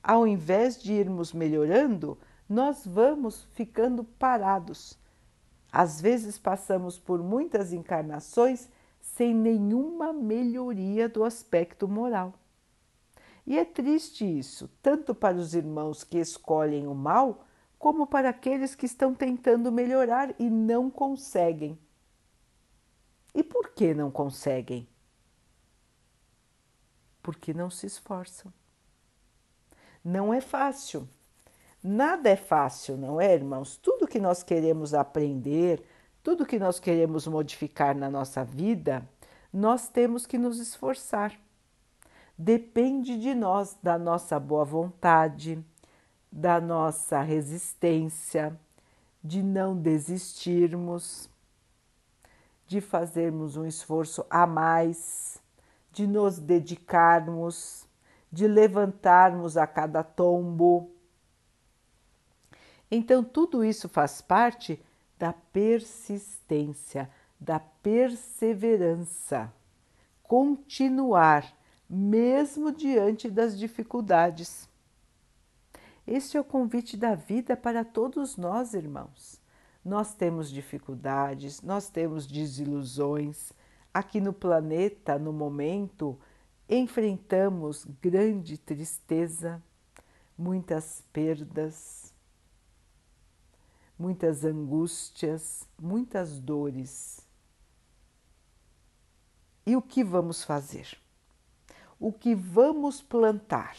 Ao 0.04 0.26
invés 0.26 0.82
de 0.82 0.94
irmos 0.94 1.34
melhorando, 1.34 2.18
nós 2.50 2.86
vamos 2.86 3.48
ficando 3.54 4.04
parados. 4.04 4.98
Às 5.72 6.02
vezes 6.02 6.38
passamos 6.38 7.00
por 7.00 7.22
muitas 7.24 7.72
encarnações 7.72 8.70
sem 9.16 9.34
nenhuma 9.34 10.14
melhoria 10.14 11.10
do 11.10 11.24
aspecto 11.24 11.88
moral. 11.88 12.34
E 13.46 13.58
é 13.58 13.66
triste 13.66 14.26
isso, 14.26 14.70
tanto 14.82 15.14
para 15.14 15.36
os 15.36 15.54
irmãos 15.54 16.04
que 16.04 16.18
escolhem 16.18 16.88
o 16.88 16.96
mal, 16.96 17.46
como 17.78 18.08
para 18.08 18.30
aqueles 18.30 18.74
que 18.74 18.86
estão 18.86 19.14
tentando 19.14 19.72
melhorar 19.72 20.34
e 20.40 20.50
não 20.50 20.90
conseguem. 20.90 21.78
E 23.34 23.44
por 23.44 23.70
que 23.72 23.94
não 23.94 24.10
conseguem? 24.10 24.88
Porque 27.22 27.54
não 27.54 27.70
se 27.70 27.88
esforçam. 27.88 28.54
Não 30.04 30.34
é 30.34 30.40
fácil. 30.40 31.08
Nada 31.84 32.30
é 32.30 32.36
fácil, 32.36 32.96
não 32.96 33.20
é, 33.20 33.34
irmãos? 33.34 33.76
Tudo 33.76 34.08
que 34.08 34.20
nós 34.20 34.42
queremos 34.44 34.94
aprender, 34.94 35.84
tudo 36.24 36.46
que 36.46 36.60
nós 36.60 36.80
queremos 36.80 37.26
modificar 37.26 37.96
na 37.96 38.10
nossa 38.10 38.44
vida, 38.44 39.08
nós 39.52 39.88
temos 39.90 40.26
que 40.26 40.38
nos 40.38 40.60
esforçar. 40.60 41.38
Depende 42.38 43.20
de 43.20 43.34
nós, 43.34 43.78
da 43.82 43.98
nossa 43.98 44.40
boa 44.40 44.64
vontade, 44.64 45.64
da 46.32 46.62
nossa 46.62 47.22
resistência, 47.22 48.58
de 49.24 49.44
não 49.44 49.76
desistirmos, 49.76 51.30
de 52.68 52.80
fazermos 52.80 53.58
um 53.58 53.66
esforço 53.66 54.26
a 54.30 54.48
mais, 54.48 55.42
de 55.92 56.08
nos 56.08 56.40
dedicarmos, 56.40 57.86
de 58.32 58.48
levantarmos 58.48 59.58
a 59.58 59.68
cada 59.68 60.04
tombo. 60.04 60.90
Então, 62.90 63.24
tudo 63.24 63.64
isso 63.64 63.90
faz 63.90 64.22
parte 64.22 64.82
da 65.22 65.32
persistência, 65.32 67.08
da 67.40 67.60
perseverança, 67.60 69.54
continuar 70.24 71.56
mesmo 71.88 72.72
diante 72.72 73.30
das 73.30 73.56
dificuldades. 73.56 74.68
Este 76.08 76.38
é 76.38 76.42
o 76.42 76.44
convite 76.44 76.98
da 76.98 77.14
vida 77.14 77.56
para 77.56 77.86
todos 77.86 78.36
nós, 78.36 78.74
irmãos. 78.74 79.40
Nós 79.86 80.16
temos 80.16 80.50
dificuldades, 80.50 81.62
nós 81.62 81.88
temos 81.88 82.26
desilusões. 82.26 83.54
Aqui 83.94 84.20
no 84.20 84.34
planeta, 84.34 85.20
no 85.20 85.32
momento, 85.32 86.18
enfrentamos 86.68 87.86
grande 88.02 88.58
tristeza, 88.58 89.62
muitas 90.36 91.04
perdas 91.14 92.01
muitas 94.02 94.44
angústias, 94.44 95.68
muitas 95.80 96.40
dores. 96.40 97.20
E 99.64 99.76
o 99.76 99.82
que 99.82 100.04
vamos 100.04 100.44
fazer? 100.44 100.98
O 102.00 102.12
que 102.12 102.34
vamos 102.34 103.00
plantar? 103.00 103.78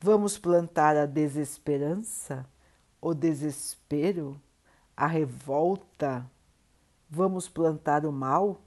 Vamos 0.00 0.36
plantar 0.36 0.96
a 0.96 1.06
desesperança, 1.06 2.44
o 3.00 3.14
desespero, 3.14 4.40
a 4.96 5.06
revolta? 5.06 6.28
Vamos 7.08 7.48
plantar 7.48 8.04
o 8.04 8.10
mal? 8.10 8.60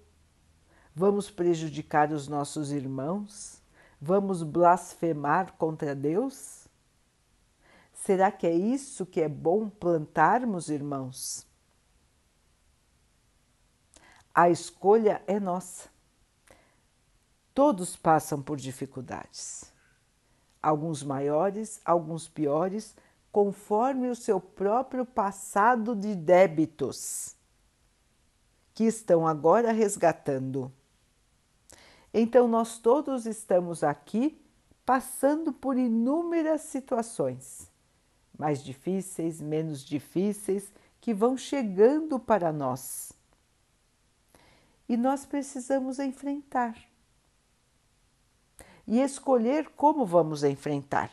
Vamos 0.95 1.29
prejudicar 1.29 2.13
os 2.13 2.29
nossos 2.29 2.71
irmãos? 2.71 3.61
Vamos 3.99 4.41
blasfemar 4.41 5.51
contra 5.57 5.93
Deus? 5.93 6.62
Será 8.05 8.29
que 8.29 8.45
é 8.45 8.51
isso 8.51 9.05
que 9.05 9.21
é 9.21 9.29
bom 9.29 9.69
plantarmos, 9.69 10.67
irmãos? 10.67 11.47
A 14.35 14.49
escolha 14.49 15.23
é 15.25 15.39
nossa. 15.39 15.87
Todos 17.53 17.95
passam 17.95 18.41
por 18.41 18.57
dificuldades, 18.57 19.71
alguns 20.61 21.01
maiores, 21.01 21.79
alguns 21.85 22.27
piores, 22.27 22.93
conforme 23.31 24.09
o 24.09 24.15
seu 24.17 24.37
próprio 24.37 25.05
passado 25.05 25.95
de 25.95 26.13
débitos, 26.13 27.37
que 28.73 28.83
estão 28.83 29.25
agora 29.25 29.71
resgatando. 29.71 30.69
Então, 32.13 32.49
nós 32.49 32.77
todos 32.79 33.25
estamos 33.25 33.81
aqui 33.81 34.45
passando 34.85 35.53
por 35.53 35.77
inúmeras 35.77 36.63
situações, 36.63 37.71
mais 38.37 38.63
difíceis, 38.63 39.41
menos 39.41 39.83
difíceis, 39.83 40.71
que 40.99 41.13
vão 41.13 41.37
chegando 41.37 42.19
para 42.19 42.51
nós. 42.51 43.13
E 44.87 44.97
nós 44.97 45.25
precisamos 45.25 45.99
enfrentar 45.99 46.75
e 48.87 48.99
escolher 48.99 49.69
como 49.69 50.05
vamos 50.05 50.43
enfrentar. 50.43 51.11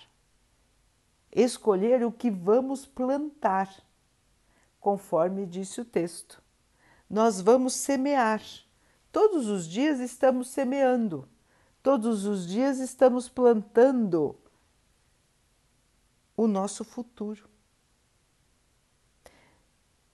Escolher 1.32 2.04
o 2.04 2.10
que 2.10 2.30
vamos 2.30 2.84
plantar, 2.84 3.72
conforme 4.80 5.46
disse 5.46 5.80
o 5.80 5.84
texto. 5.84 6.42
Nós 7.08 7.40
vamos 7.40 7.74
semear. 7.74 8.42
Todos 9.12 9.48
os 9.48 9.66
dias 9.66 10.00
estamos 10.00 10.50
semeando, 10.50 11.28
todos 11.82 12.26
os 12.26 12.46
dias 12.46 12.78
estamos 12.78 13.28
plantando 13.28 14.36
o 16.40 16.48
nosso 16.48 16.84
futuro. 16.84 17.46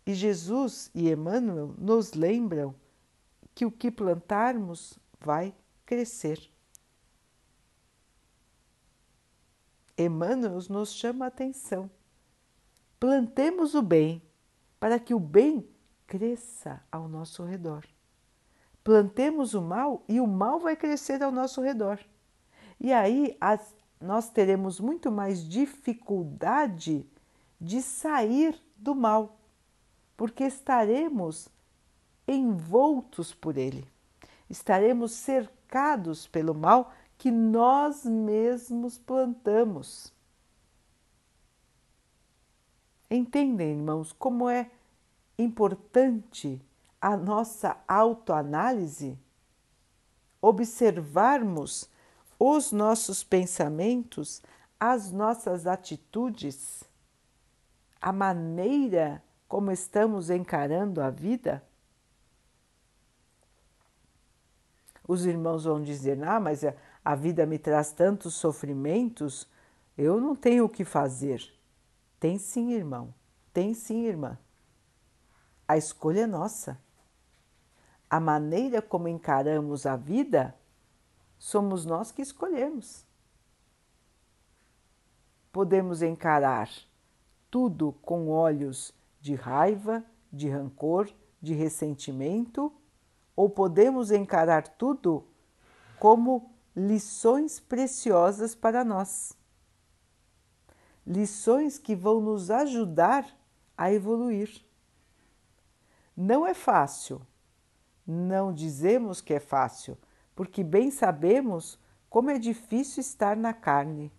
E 0.04 0.12
Jesus 0.12 0.90
e 0.92 1.08
Emmanuel 1.08 1.72
nos 1.78 2.14
lembram 2.14 2.74
que 3.54 3.64
o 3.64 3.70
que 3.70 3.92
plantarmos 3.92 4.98
vai 5.20 5.54
crescer. 5.84 6.50
Emmanuel 9.96 10.58
nos 10.68 10.92
chama 10.92 11.26
a 11.26 11.28
atenção. 11.28 11.88
Plantemos 12.98 13.76
o 13.76 13.82
bem 13.82 14.20
para 14.80 14.98
que 14.98 15.14
o 15.14 15.20
bem 15.20 15.64
cresça 16.08 16.82
ao 16.90 17.06
nosso 17.06 17.44
redor. 17.44 17.86
Plantemos 18.82 19.54
o 19.54 19.62
mal 19.62 20.04
e 20.08 20.20
o 20.20 20.26
mal 20.26 20.58
vai 20.58 20.74
crescer 20.74 21.22
ao 21.22 21.30
nosso 21.30 21.60
redor. 21.60 22.00
E 22.80 22.92
aí 22.92 23.36
as, 23.40 23.75
nós 24.00 24.28
teremos 24.28 24.78
muito 24.78 25.10
mais 25.10 25.46
dificuldade 25.46 27.06
de 27.60 27.80
sair 27.80 28.60
do 28.76 28.94
mal, 28.94 29.38
porque 30.16 30.44
estaremos 30.44 31.48
envoltos 32.28 33.32
por 33.32 33.56
ele, 33.56 33.86
estaremos 34.50 35.12
cercados 35.12 36.26
pelo 36.26 36.54
mal 36.54 36.92
que 37.16 37.30
nós 37.30 38.04
mesmos 38.04 38.98
plantamos. 38.98 40.12
Entendem, 43.10 43.70
irmãos, 43.70 44.12
como 44.12 44.50
é 44.50 44.70
importante 45.38 46.60
a 47.00 47.16
nossa 47.16 47.78
autoanálise? 47.86 49.16
Observarmos 50.42 51.88
os 52.38 52.72
nossos 52.72 53.24
pensamentos, 53.24 54.42
as 54.78 55.10
nossas 55.10 55.66
atitudes, 55.66 56.84
a 58.00 58.12
maneira 58.12 59.22
como 59.48 59.70
estamos 59.70 60.30
encarando 60.30 61.00
a 61.00 61.10
vida? 61.10 61.62
Os 65.06 65.24
irmãos 65.24 65.64
vão 65.64 65.82
dizer: 65.82 66.22
Ah, 66.24 66.40
mas 66.40 66.62
a 67.04 67.14
vida 67.14 67.46
me 67.46 67.58
traz 67.58 67.92
tantos 67.92 68.34
sofrimentos, 68.34 69.48
eu 69.96 70.20
não 70.20 70.34
tenho 70.34 70.64
o 70.64 70.68
que 70.68 70.84
fazer. 70.84 71.42
Tem 72.18 72.38
sim, 72.38 72.72
irmão, 72.72 73.14
tem 73.52 73.72
sim, 73.72 74.04
irmã. 74.04 74.38
A 75.68 75.76
escolha 75.76 76.22
é 76.22 76.26
nossa. 76.26 76.78
A 78.08 78.20
maneira 78.20 78.80
como 78.80 79.08
encaramos 79.08 79.86
a 79.86 79.96
vida, 79.96 80.54
somos 81.46 81.86
nós 81.86 82.10
que 82.10 82.22
escolhemos. 82.22 83.06
Podemos 85.52 86.02
encarar 86.02 86.68
tudo 87.48 87.92
com 88.02 88.28
olhos 88.28 88.92
de 89.20 89.36
raiva, 89.36 90.04
de 90.32 90.48
rancor, 90.48 91.08
de 91.40 91.54
ressentimento, 91.54 92.72
ou 93.36 93.48
podemos 93.48 94.10
encarar 94.10 94.66
tudo 94.66 95.24
como 96.00 96.50
lições 96.74 97.60
preciosas 97.60 98.56
para 98.56 98.84
nós. 98.84 99.32
Lições 101.06 101.78
que 101.78 101.94
vão 101.94 102.20
nos 102.20 102.50
ajudar 102.50 103.24
a 103.78 103.92
evoluir. 103.92 104.64
Não 106.16 106.44
é 106.44 106.54
fácil, 106.54 107.24
não 108.04 108.52
dizemos 108.52 109.20
que 109.20 109.32
é 109.32 109.38
fácil, 109.38 109.96
porque 110.36 110.62
bem 110.62 110.92
sabemos 110.92 111.76
como 112.08 112.30
é 112.30 112.38
difícil 112.38 113.00
estar 113.00 113.36
na 113.36 113.52
carne, 113.52 114.12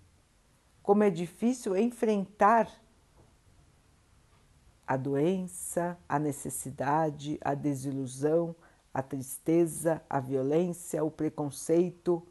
como 0.84 1.03
é 1.03 1.10
difícil 1.10 1.77
enfrentar 1.77 2.69
a 4.86 4.97
doença, 4.97 5.97
a 6.10 6.19
necessidade, 6.19 7.38
a 7.39 7.53
desilusão, 7.53 8.53
a 8.93 9.01
tristeza, 9.01 10.01
a 10.10 10.19
violência, 10.19 11.01
o 11.01 11.10
preconceito 11.10 12.21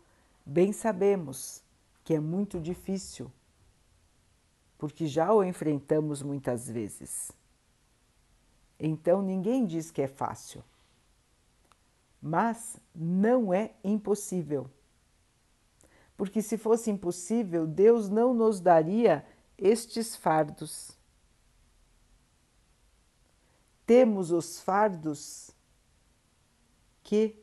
Bem 0.49 0.73
sabemos 0.73 1.61
que 2.05 2.15
é 2.15 2.21
muito 2.21 2.61
difícil, 2.61 3.33
porque 4.79 5.09
já 5.09 5.33
o 5.33 5.43
enfrentamos 5.43 6.23
muitas 6.23 6.71
vezes. 6.71 7.33
Então 8.79 9.21
ninguém 9.21 9.67
diz 9.67 9.91
que 9.91 10.01
é 10.01 10.07
fácil, 10.07 10.63
mas 12.27 12.77
não 12.93 13.55
é 13.55 13.73
impossível. 13.85 14.69
Porque 16.17 16.43
se 16.43 16.59
fosse 16.59 16.91
impossível, 16.91 17.67
Deus 17.67 18.09
não 18.09 18.35
nos 18.35 18.61
daria 18.61 19.25
estes 19.57 20.17
fardos. 20.17 20.91
Temos 23.87 24.33
os 24.33 24.61
fardos 24.61 25.53
que 27.05 27.41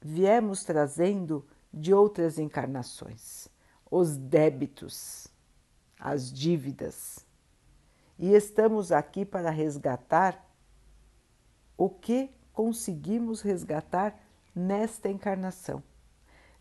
viemos 0.00 0.62
trazendo 0.62 1.46
de 1.72 1.94
outras 1.94 2.38
encarnações, 2.38 3.48
os 3.90 4.16
débitos, 4.16 5.28
as 5.98 6.30
dívidas. 6.30 7.24
E 8.18 8.34
estamos 8.34 8.92
aqui 8.92 9.24
para 9.24 9.48
resgatar 9.48 10.46
o 11.78 11.88
que 11.88 12.30
conseguimos 12.60 13.40
resgatar 13.40 14.14
nesta 14.54 15.08
encarnação. 15.08 15.82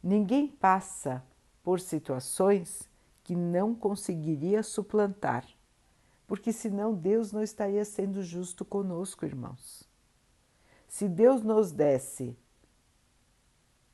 Ninguém 0.01 0.47
passa 0.47 1.21
por 1.61 1.81
situações 1.81 2.89
que 3.21 3.35
não 3.35 3.75
conseguiria 3.75 4.63
suplantar, 4.63 5.45
porque 6.25 6.53
senão 6.53 6.93
Deus 6.93 7.33
não 7.33 7.43
estaria 7.43 7.83
sendo 7.83 8.23
justo 8.23 8.63
conosco, 8.63 9.25
irmãos. 9.25 9.83
Se 10.87 11.05
Deus 11.09 11.43
nos 11.43 11.73
desse 11.73 12.33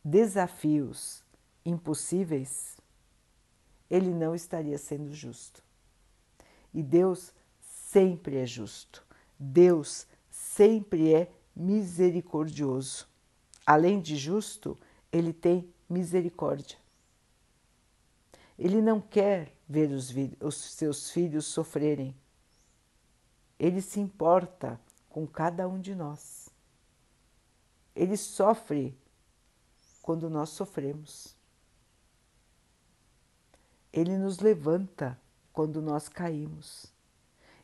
desafios 0.03 1.23
impossíveis, 1.65 2.77
ele 3.89 4.13
não 4.13 4.35
estaria 4.35 4.77
sendo 4.77 5.11
justo. 5.11 5.63
E 6.71 6.83
Deus 6.83 7.33
sempre 7.59 8.37
é 8.37 8.45
justo. 8.45 9.03
Deus 9.39 10.05
sempre 10.29 11.11
é 11.11 11.31
misericordioso. 11.55 13.07
Além 13.65 14.01
de 14.01 14.15
justo, 14.15 14.77
ele 15.11 15.33
tem 15.33 15.73
misericórdia. 15.89 16.77
Ele 18.57 18.81
não 18.81 19.01
quer 19.01 19.55
ver 19.67 19.91
os, 19.91 20.13
os, 20.41 20.55
seus 20.55 21.09
filhos 21.09 21.45
sofrerem. 21.45 22.15
Ele 23.59 23.81
se 23.81 23.99
importa 23.99 24.79
com 25.09 25.25
cada 25.25 25.67
um 25.67 25.79
de 25.79 25.95
nós. 25.95 26.49
Ele 27.95 28.17
sofre 28.17 28.97
quando 30.01 30.29
nós 30.29 30.49
sofremos. 30.49 31.35
Ele 33.91 34.17
nos 34.17 34.39
levanta 34.39 35.19
quando 35.53 35.81
nós 35.81 36.09
caímos. 36.09 36.93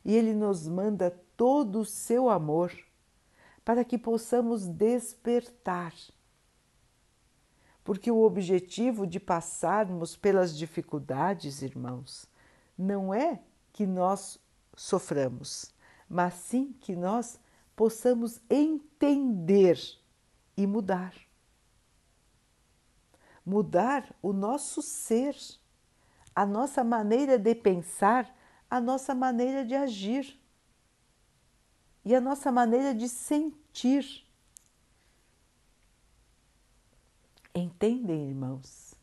E 0.04 0.15
Ele 0.15 0.34
nos 0.34 0.67
manda 0.67 1.12
todo 1.36 1.82
o 1.82 1.86
seu 1.86 2.30
amor 2.30 2.73
para 3.63 3.86
que 3.86 3.97
possamos 3.97 4.67
despertar. 4.67 5.93
Porque 7.84 8.12
o 8.12 8.21
objetivo 8.21 9.08
de 9.08 9.19
passarmos 9.19 10.15
pelas 10.15 10.58
dificuldades, 10.58 11.62
irmãos, 11.62 12.28
não 12.78 13.13
é 13.13 13.39
que 13.74 13.86
nós 13.86 14.39
soframos, 14.76 15.74
mas 16.10 16.34
sim 16.34 16.74
que 16.80 16.95
nós 16.95 17.39
possamos 17.76 18.39
entender 18.50 19.80
e 20.56 20.67
mudar. 20.67 21.13
Mudar 23.45 24.13
o 24.21 24.32
nosso 24.34 24.82
ser, 24.82 25.36
a 26.36 26.45
nossa 26.45 26.84
maneira 26.84 27.38
de 27.38 27.56
pensar, 27.56 28.36
a 28.69 28.80
nossa 28.80 29.15
maneira 29.15 29.65
de 29.65 29.76
agir 29.76 30.40
e 32.04 32.16
a 32.16 32.22
nossa 32.22 32.52
maneira 32.52 32.94
de 32.94 33.08
sentir. 33.08 34.26
Entendem, 37.54 38.30
irmãos? 38.30 38.96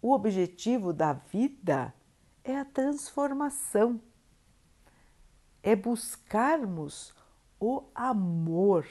O 0.00 0.12
objetivo 0.12 0.92
da 0.92 1.12
vida 1.12 1.94
é 2.44 2.56
a 2.56 2.64
transformação, 2.64 4.00
é 5.62 5.74
buscarmos 5.74 7.14
o 7.58 7.84
amor, 7.94 8.86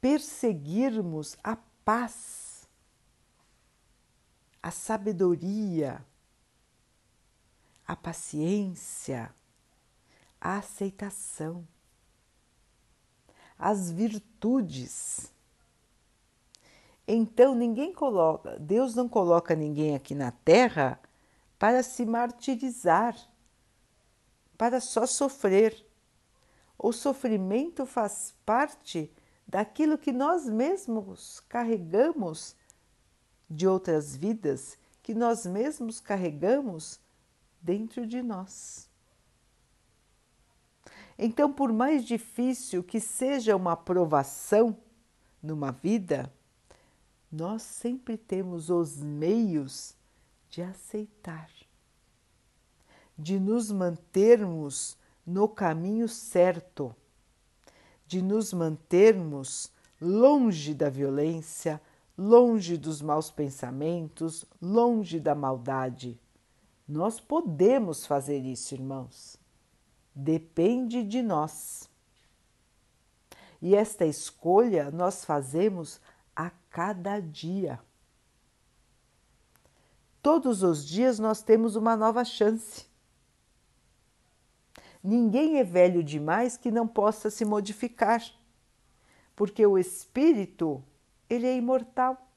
perseguirmos 0.00 1.36
a 1.42 1.56
paz, 1.84 2.68
a 4.62 4.70
sabedoria, 4.70 6.04
a 7.86 7.96
paciência, 7.96 9.34
a 10.40 10.58
aceitação, 10.58 11.66
as 13.58 13.90
virtudes. 13.90 15.32
Então 17.06 17.54
ninguém 17.54 17.92
coloca, 17.92 18.58
Deus 18.58 18.94
não 18.94 19.08
coloca 19.08 19.54
ninguém 19.54 19.94
aqui 19.94 20.14
na 20.14 20.30
terra 20.30 20.98
para 21.58 21.82
se 21.82 22.06
martirizar, 22.06 23.16
para 24.56 24.80
só 24.80 25.06
sofrer. 25.06 25.86
O 26.78 26.92
sofrimento 26.92 27.84
faz 27.84 28.34
parte 28.46 29.12
daquilo 29.46 29.98
que 29.98 30.12
nós 30.12 30.48
mesmos 30.48 31.40
carregamos 31.40 32.56
de 33.48 33.66
outras 33.66 34.16
vidas, 34.16 34.78
que 35.02 35.12
nós 35.12 35.44
mesmos 35.44 36.00
carregamos 36.00 37.00
dentro 37.60 38.06
de 38.06 38.22
nós. 38.22 38.89
Então, 41.22 41.52
por 41.52 41.70
mais 41.70 42.06
difícil 42.06 42.82
que 42.82 42.98
seja 42.98 43.54
uma 43.54 43.76
provação 43.76 44.74
numa 45.42 45.70
vida, 45.70 46.32
nós 47.30 47.60
sempre 47.60 48.16
temos 48.16 48.70
os 48.70 48.96
meios 48.96 49.94
de 50.48 50.62
aceitar, 50.62 51.50
de 53.18 53.38
nos 53.38 53.70
mantermos 53.70 54.96
no 55.26 55.46
caminho 55.46 56.08
certo, 56.08 56.96
de 58.06 58.22
nos 58.22 58.54
mantermos 58.54 59.70
longe 60.00 60.72
da 60.72 60.88
violência, 60.88 61.82
longe 62.16 62.78
dos 62.78 63.02
maus 63.02 63.30
pensamentos, 63.30 64.46
longe 64.60 65.20
da 65.20 65.34
maldade. 65.34 66.18
Nós 66.88 67.20
podemos 67.20 68.06
fazer 68.06 68.38
isso, 68.38 68.72
irmãos. 68.72 69.39
Depende 70.22 71.02
de 71.02 71.22
nós. 71.22 71.88
E 73.62 73.74
esta 73.74 74.04
escolha 74.04 74.90
nós 74.90 75.24
fazemos 75.24 75.98
a 76.36 76.50
cada 76.68 77.20
dia. 77.20 77.80
Todos 80.20 80.62
os 80.62 80.84
dias 80.84 81.18
nós 81.18 81.40
temos 81.40 81.74
uma 81.74 81.96
nova 81.96 82.22
chance. 82.22 82.84
Ninguém 85.02 85.58
é 85.58 85.64
velho 85.64 86.04
demais 86.04 86.54
que 86.54 86.70
não 86.70 86.86
possa 86.86 87.30
se 87.30 87.46
modificar, 87.46 88.22
porque 89.34 89.66
o 89.66 89.78
espírito, 89.78 90.84
ele 91.30 91.46
é 91.46 91.56
imortal. 91.56 92.28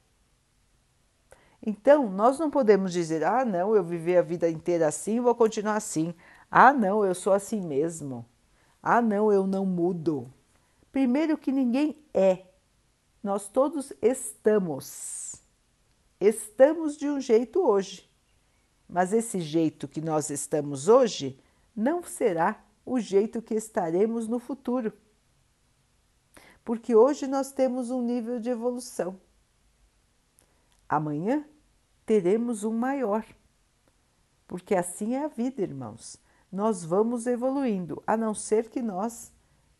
Então, 1.61 2.09
nós 2.09 2.39
não 2.39 2.49
podemos 2.49 2.93
dizer: 2.93 3.25
"Ah, 3.25 3.43
não, 3.43 3.75
eu 3.75 3.83
vivi 3.83 4.15
a 4.15 4.21
vida 4.21 4.49
inteira 4.49 4.87
assim, 4.87 5.19
vou 5.19 5.35
continuar 5.35 5.75
assim. 5.75 6.15
Ah, 6.55 6.71
não, 6.71 7.03
eu 7.03 7.15
sou 7.15 7.33
assim 7.33 7.59
mesmo. 7.59 8.23
Ah, 8.81 9.01
não, 9.01 9.31
eu 9.31 9.47
não 9.47 9.65
mudo." 9.65 10.31
Primeiro 10.91 11.35
que 11.35 11.51
ninguém 11.51 11.97
é. 12.13 12.45
Nós 13.23 13.47
todos 13.47 13.91
estamos. 13.99 15.41
Estamos 16.21 16.95
de 16.95 17.09
um 17.09 17.19
jeito 17.19 17.59
hoje. 17.59 18.07
Mas 18.87 19.11
esse 19.11 19.41
jeito 19.41 19.87
que 19.87 19.99
nós 19.99 20.29
estamos 20.29 20.87
hoje 20.87 21.39
não 21.75 22.03
será 22.03 22.63
o 22.85 22.99
jeito 22.99 23.41
que 23.41 23.55
estaremos 23.55 24.27
no 24.27 24.37
futuro. 24.37 24.93
Porque 26.63 26.95
hoje 26.95 27.25
nós 27.25 27.51
temos 27.51 27.89
um 27.89 28.03
nível 28.03 28.39
de 28.39 28.51
evolução. 28.51 29.19
Amanhã 30.87 31.43
teremos 32.05 32.63
um 32.63 32.77
maior. 32.77 33.25
Porque 34.47 34.75
assim 34.75 35.15
é 35.15 35.25
a 35.25 35.27
vida, 35.27 35.63
irmãos. 35.63 36.21
Nós 36.53 36.85
vamos 36.85 37.25
evoluindo, 37.25 38.03
a 38.05 38.15
não 38.15 38.35
ser 38.35 38.69
que 38.69 38.79
nós 38.79 39.33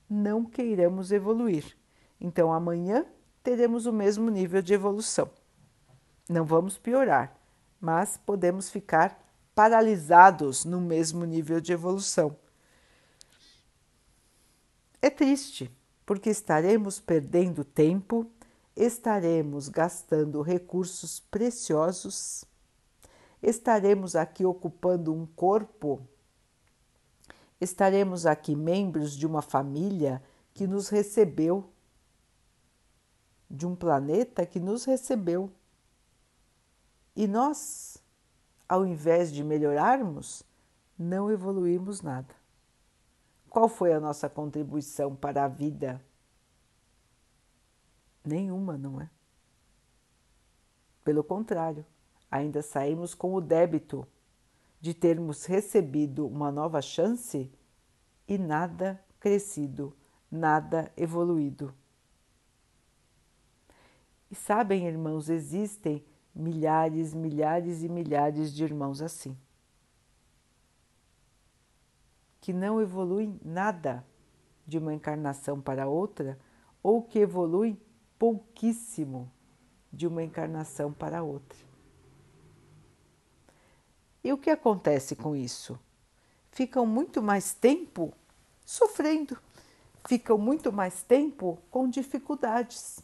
não 0.10 0.44
queiramos 0.44 1.12
evoluir. 1.12 1.78
Então 2.20 2.52
amanhã 2.52 3.06
teremos 3.44 3.86
o 3.86 3.94
mesmo 3.94 4.32
nível 4.32 4.60
de 4.60 4.74
evolução. 4.74 5.30
Não 6.28 6.44
vamos 6.44 6.76
piorar, 6.80 7.40
mas 7.80 8.18
podemos 8.18 8.72
ficar 8.72 9.24
paralisados 9.54 10.66
no 10.66 10.82
mesmo 10.82 11.26
nível 11.26 11.62
de 11.62 11.72
evolução. 11.72 12.36
É 15.00 15.12
triste, 15.12 15.72
porque 16.08 16.32
estaremos 16.32 17.00
perdendo 17.00 17.64
tempo, 17.64 18.26
estaremos 18.76 19.70
gastando 19.70 20.42
recursos 20.42 21.20
preciosos, 21.20 22.46
estaremos 23.44 24.16
aqui 24.16 24.44
ocupando 24.44 25.14
um 25.14 25.28
corpo, 25.28 26.02
estaremos 27.60 28.26
aqui 28.26 28.56
membros 28.56 29.14
de 29.16 29.26
uma 29.26 29.42
família 29.42 30.22
que 30.54 30.68
nos 30.68 30.90
recebeu, 30.90 31.70
de 33.50 33.66
um 33.66 33.76
planeta 33.76 34.46
que 34.46 34.60
nos 34.60 34.86
recebeu. 34.86 35.52
E 37.16 37.28
nós 37.28 38.04
ao 38.74 38.88
invés 38.88 39.32
de 39.32 39.44
melhorarmos, 39.44 40.44
não 40.98 41.30
evoluímos 41.30 42.02
nada. 42.02 42.34
Qual 43.50 43.70
foi 43.70 43.94
a 43.94 44.00
nossa 44.00 44.28
contribuição 44.28 45.16
para 45.16 45.44
a 45.44 45.48
vida? 45.48 46.04
Nenhuma, 48.26 48.76
não 48.76 49.00
é? 49.00 49.10
Pelo 51.04 51.24
contrário, 51.24 51.86
ainda 52.32 52.64
saímos 52.64 53.14
com 53.14 53.36
o 53.36 53.42
débito 53.42 54.08
de 54.84 54.94
termos 54.94 55.46
recebido 55.46 56.28
uma 56.28 56.52
nova 56.52 56.82
chance 56.82 57.50
e 58.28 58.38
nada 58.38 59.02
crescido, 59.18 59.96
nada 60.30 60.92
evoluído. 60.98 61.74
E 64.30 64.36
sabem, 64.36 64.86
irmãos, 64.86 65.30
existem 65.30 66.04
milhares, 66.36 67.14
milhares 67.14 67.82
e 67.82 67.88
milhares 67.88 68.54
de 68.54 68.62
irmãos 68.66 69.02
assim, 69.02 69.38
que 72.42 72.52
não 72.52 72.82
evoluem 72.82 73.40
nada 73.42 74.06
de 74.68 74.78
uma 74.78 74.94
encarnação 74.94 75.62
para 75.62 75.88
outra 75.88 76.38
ou 76.84 77.02
que 77.02 77.20
evoluem 77.20 77.80
pouquíssimo 78.20 79.32
de 79.94 80.06
uma 80.06 80.22
encarnação 80.22 80.92
para 80.92 81.24
outra. 81.24 81.73
E 84.24 84.32
o 84.32 84.38
que 84.38 84.50
acontece 84.50 85.16
com 85.16 85.36
isso? 85.36 85.80
Ficam 86.52 86.86
muito 86.86 87.22
mais 87.22 87.54
tempo 87.54 88.14
sofrendo, 88.66 89.38
ficam 90.08 90.38
muito 90.38 90.72
mais 90.72 91.04
tempo 91.04 91.60
com 91.70 91.90
dificuldades 91.90 93.04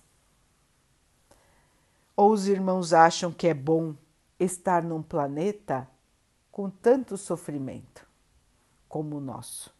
ou 2.20 2.34
os 2.34 2.50
irmãos 2.50 2.92
acham 2.92 3.32
que 3.32 3.48
é 3.48 3.54
bom 3.54 3.96
estar 4.38 4.84
num 4.84 5.02
planeta 5.02 5.90
com 6.52 6.70
tanto 6.70 7.16
sofrimento 7.16 8.06
como 8.90 9.16
o 9.16 9.22
nosso? 9.22 9.74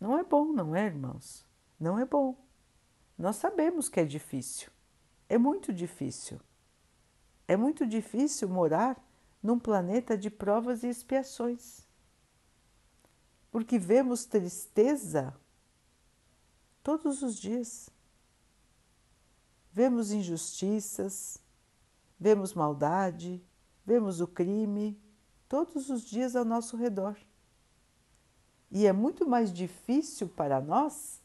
Não 0.00 0.18
é 0.18 0.24
bom, 0.24 0.46
não 0.46 0.74
é, 0.74 0.86
irmãos? 0.86 1.46
Não 1.78 2.00
é 2.00 2.04
bom. 2.04 2.34
Nós 3.16 3.36
sabemos 3.36 3.88
que 3.88 4.00
é 4.00 4.04
difícil. 4.04 4.70
É 5.28 5.38
muito 5.38 5.72
difícil. 5.72 6.40
É 7.46 7.56
muito 7.56 7.86
difícil 7.86 8.48
morar 8.48 9.00
num 9.42 9.58
planeta 9.58 10.16
de 10.16 10.30
provas 10.30 10.82
e 10.82 10.88
expiações. 10.88 11.86
Porque 13.50 13.78
vemos 13.78 14.24
tristeza 14.24 15.34
todos 16.82 17.22
os 17.22 17.36
dias 17.36 17.90
vemos 19.78 20.10
injustiças, 20.10 21.38
vemos 22.18 22.52
maldade, 22.52 23.40
vemos 23.86 24.20
o 24.20 24.26
crime, 24.26 25.00
todos 25.48 25.88
os 25.88 26.02
dias 26.04 26.34
ao 26.34 26.44
nosso 26.44 26.76
redor. 26.76 27.16
E 28.72 28.88
é 28.88 28.92
muito 28.92 29.24
mais 29.24 29.52
difícil 29.52 30.28
para 30.28 30.60
nós 30.60 31.22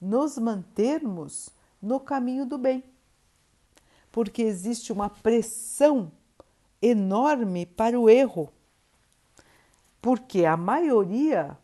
nos 0.00 0.38
mantermos 0.38 1.50
no 1.80 2.00
caminho 2.00 2.46
do 2.46 2.56
bem, 2.56 2.82
porque 4.10 4.40
existe 4.40 4.90
uma 4.90 5.10
pressão 5.10 6.10
enorme 6.82 7.64
para 7.64 7.98
o 7.98 8.10
erro, 8.10 8.52
porque 10.00 10.44
a 10.44 10.56
maioria 10.56 11.56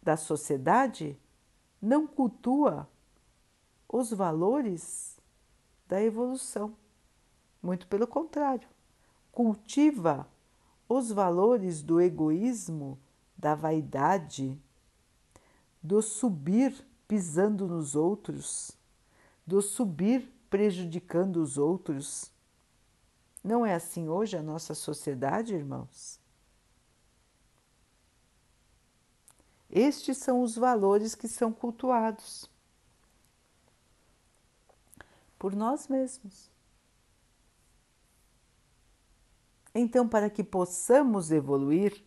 da 0.00 0.16
sociedade 0.16 1.18
não 1.82 2.06
cultua 2.06 2.88
os 3.88 4.12
valores 4.12 5.18
da 5.88 6.00
evolução. 6.00 6.74
Muito 7.60 7.88
pelo 7.88 8.06
contrário, 8.06 8.68
cultiva 9.32 10.28
os 10.88 11.10
valores 11.10 11.82
do 11.82 12.00
egoísmo, 12.00 12.98
da 13.36 13.54
vaidade, 13.54 14.56
do 15.82 16.00
subir 16.00 16.86
pisando 17.06 17.66
nos 17.66 17.96
outros, 17.96 18.72
do 19.46 19.60
subir 19.60 20.32
prejudicando 20.48 21.36
os 21.38 21.58
outros. 21.58 22.30
Não 23.42 23.64
é 23.64 23.74
assim 23.74 24.08
hoje 24.08 24.36
a 24.36 24.42
nossa 24.42 24.74
sociedade, 24.74 25.54
irmãos? 25.54 26.20
Estes 29.70 30.18
são 30.18 30.42
os 30.42 30.56
valores 30.56 31.14
que 31.14 31.28
são 31.28 31.52
cultuados 31.52 32.50
por 35.38 35.54
nós 35.54 35.88
mesmos. 35.88 36.50
Então, 39.74 40.08
para 40.08 40.28
que 40.28 40.42
possamos 40.42 41.30
evoluir, 41.30 42.02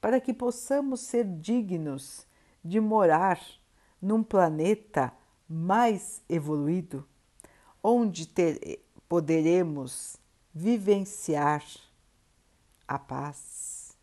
para 0.00 0.20
que 0.20 0.34
possamos 0.34 1.00
ser 1.00 1.24
dignos 1.24 2.26
de 2.62 2.80
morar 2.80 3.40
num 4.02 4.22
planeta 4.22 5.12
mais 5.48 6.20
evoluído, 6.28 7.06
onde 7.82 8.26
ter, 8.26 8.84
poderemos 9.08 10.16
vivenciar 10.58 11.62
a 12.88 12.98
paz, 12.98 13.94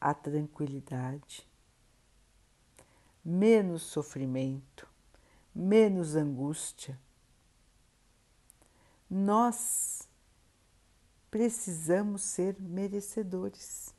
a 0.00 0.14
tranquilidade, 0.14 1.46
menos 3.22 3.82
sofrimento, 3.82 4.88
menos 5.54 6.16
angústia. 6.16 6.98
Nós 9.10 10.08
precisamos 11.30 12.22
ser 12.22 12.58
merecedores. 12.58 13.94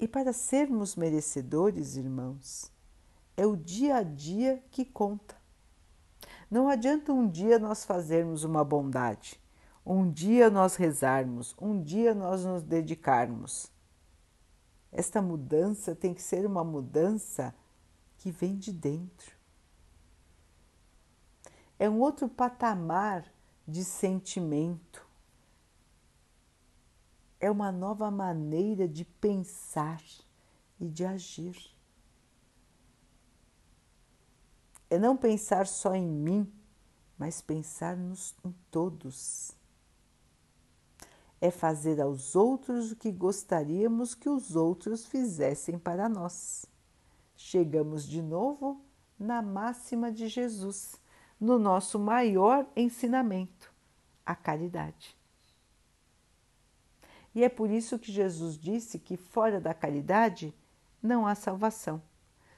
E 0.00 0.08
para 0.08 0.32
sermos 0.32 0.96
merecedores, 0.96 1.94
irmãos, 1.94 2.72
é 3.36 3.46
o 3.46 3.54
dia 3.54 3.98
a 3.98 4.02
dia 4.02 4.64
que 4.72 4.84
conta. 4.84 5.43
Não 6.54 6.68
adianta 6.68 7.12
um 7.12 7.28
dia 7.28 7.58
nós 7.58 7.84
fazermos 7.84 8.44
uma 8.44 8.62
bondade, 8.62 9.42
um 9.84 10.08
dia 10.08 10.48
nós 10.48 10.76
rezarmos, 10.76 11.52
um 11.60 11.82
dia 11.82 12.14
nós 12.14 12.44
nos 12.44 12.62
dedicarmos. 12.62 13.72
Esta 14.92 15.20
mudança 15.20 15.96
tem 15.96 16.14
que 16.14 16.22
ser 16.22 16.46
uma 16.46 16.62
mudança 16.62 17.52
que 18.18 18.30
vem 18.30 18.56
de 18.56 18.72
dentro. 18.72 19.36
É 21.76 21.90
um 21.90 21.98
outro 21.98 22.28
patamar 22.28 23.26
de 23.66 23.84
sentimento. 23.84 25.04
É 27.40 27.50
uma 27.50 27.72
nova 27.72 28.12
maneira 28.12 28.86
de 28.86 29.04
pensar 29.04 30.00
e 30.78 30.86
de 30.86 31.04
agir. 31.04 31.73
É 34.94 34.98
não 34.98 35.16
pensar 35.16 35.66
só 35.66 35.92
em 35.92 36.06
mim, 36.06 36.48
mas 37.18 37.42
pensar 37.42 37.96
nos, 37.96 38.32
em 38.44 38.54
todos 38.70 39.52
é 41.40 41.50
fazer 41.50 42.00
aos 42.00 42.36
outros 42.36 42.92
o 42.92 42.96
que 42.96 43.10
gostaríamos 43.10 44.14
que 44.14 44.28
os 44.28 44.54
outros 44.54 45.04
fizessem 45.04 45.80
para 45.80 46.08
nós. 46.08 46.64
Chegamos 47.34 48.06
de 48.06 48.22
novo 48.22 48.80
na 49.18 49.42
máxima 49.42 50.12
de 50.12 50.28
Jesus, 50.28 50.94
no 51.40 51.58
nosso 51.58 51.98
maior 51.98 52.64
ensinamento, 52.76 53.74
a 54.24 54.36
caridade. 54.36 55.18
E 57.34 57.42
é 57.42 57.48
por 57.48 57.68
isso 57.68 57.98
que 57.98 58.12
Jesus 58.12 58.56
disse 58.56 59.00
que 59.00 59.16
fora 59.16 59.60
da 59.60 59.74
caridade 59.74 60.54
não 61.02 61.26
há 61.26 61.34
salvação. 61.34 62.00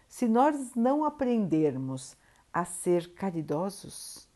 Se 0.07 0.29
nós 0.29 0.75
não 0.75 1.03
aprendermos 1.03 2.15
a 2.57 2.65
ser 2.65 3.13
caridosos, 3.13 4.27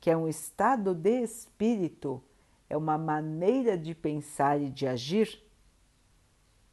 que 0.00 0.10
é 0.10 0.16
um 0.16 0.26
estado 0.26 0.92
de 0.92 1.22
espírito 1.22 2.20
é 2.68 2.76
uma 2.76 2.98
maneira 2.98 3.78
de 3.78 3.94
pensar 3.94 4.60
e 4.60 4.68
de 4.68 4.84
agir, 4.84 5.40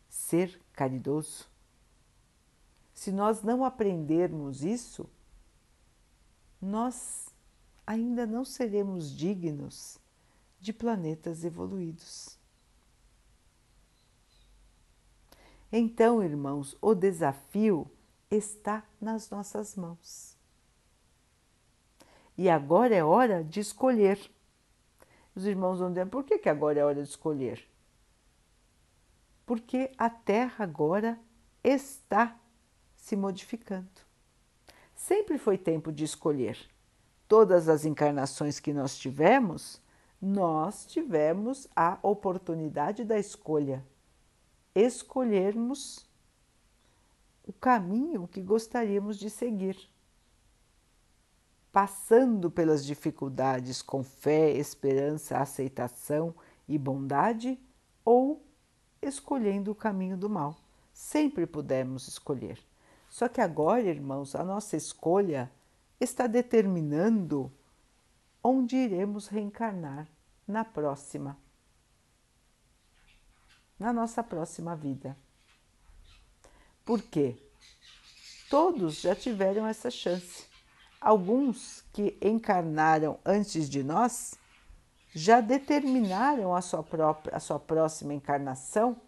ser 0.10 0.60
caridoso. 0.74 1.48
Se 2.92 3.12
nós 3.12 3.44
não 3.44 3.64
aprendermos 3.64 4.64
isso, 4.64 5.08
nós 6.60 7.28
ainda 7.86 8.26
não 8.26 8.44
seremos 8.44 9.16
dignos 9.16 10.00
de 10.60 10.74
planetas 10.74 11.44
evoluídos. 11.44 12.36
Então, 15.72 16.24
irmãos, 16.24 16.76
o 16.82 16.96
desafio 16.96 17.88
está 18.32 18.84
nas 19.00 19.30
nossas 19.30 19.76
mãos. 19.76 20.37
E 22.38 22.50
agora 22.50 22.96
é 22.96 23.04
hora 23.04 23.44
de 23.44 23.60
escolher 23.60 24.20
os 25.38 25.46
irmãos 25.46 25.78
vão 25.78 25.90
dizer, 25.90 26.08
por 26.08 26.24
que, 26.24 26.40
que 26.40 26.50
agora 26.50 26.80
é 26.80 26.84
hora 26.84 27.04
de 27.04 27.10
escolher? 27.10 27.64
Porque 29.46 29.92
a 29.96 30.10
Terra 30.10 30.64
agora 30.64 31.20
está 31.64 32.36
se 32.96 33.16
modificando. 33.16 33.88
Sempre 34.96 35.38
foi 35.38 35.56
tempo 35.56 35.92
de 35.92 36.04
escolher. 36.04 36.58
Todas 37.28 37.70
as 37.70 37.86
encarnações 37.86 38.60
que 38.60 38.74
nós 38.74 38.98
tivemos, 38.98 39.80
nós 40.20 40.88
tivemos 40.88 41.68
a 41.76 42.00
oportunidade 42.02 43.06
da 43.06 43.20
escolha. 43.20 43.86
Escolhermos 44.74 46.10
o 47.44 47.54
caminho 47.54 48.28
que 48.28 48.42
gostaríamos 48.42 49.20
de 49.20 49.30
seguir 49.30 49.88
passando 51.78 52.50
pelas 52.50 52.84
dificuldades 52.84 53.84
com 53.84 54.04
fé, 54.04 54.50
esperança, 54.50 55.38
aceitação 55.38 56.34
e 56.68 56.76
bondade, 56.76 57.56
ou 58.04 58.44
escolhendo 59.00 59.70
o 59.70 59.76
caminho 59.76 60.18
do 60.18 60.28
mal. 60.28 60.58
Sempre 60.92 61.46
pudemos 61.46 62.08
escolher. 62.08 62.58
Só 63.08 63.30
que 63.30 63.40
agora, 63.40 63.84
irmãos, 63.84 64.34
a 64.34 64.44
nossa 64.44 64.76
escolha 64.76 65.52
está 66.00 66.26
determinando 66.26 67.52
onde 68.44 68.76
iremos 68.76 69.28
reencarnar 69.28 70.08
na 70.48 70.66
próxima, 70.66 71.38
na 73.78 73.94
nossa 73.94 74.24
próxima 74.24 74.76
vida. 74.76 75.16
Por 76.84 77.04
quê? 77.04 77.38
Todos 78.50 79.00
já 79.00 79.14
tiveram 79.14 79.68
essa 79.68 79.92
chance. 79.92 80.57
Alguns 81.00 81.84
que 81.94 82.18
encarnaram 82.22 83.20
antes 83.24 83.70
de 83.70 83.84
nós 83.84 84.36
já 85.14 85.42
determinaram 85.42 86.56
a 86.56 86.62
sua, 86.62 86.84
própria, 86.84 87.36
a 87.36 87.40
sua 87.40 87.60
próxima 87.60 88.14
encarnação 88.14 89.00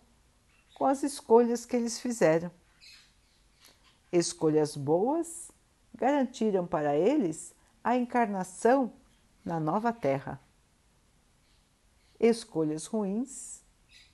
com 0.76 0.86
as 0.86 1.04
escolhas 1.04 1.66
que 1.66 1.76
eles 1.76 2.00
fizeram. 2.00 2.52
Escolhas 4.12 4.76
boas 4.76 5.52
garantiram 5.94 6.66
para 6.66 6.96
eles 6.96 7.54
a 7.84 7.96
encarnação 7.96 8.94
na 9.44 9.60
nova 9.60 9.92
Terra. 9.92 10.40
Escolhas 12.20 12.86
ruins 12.86 13.64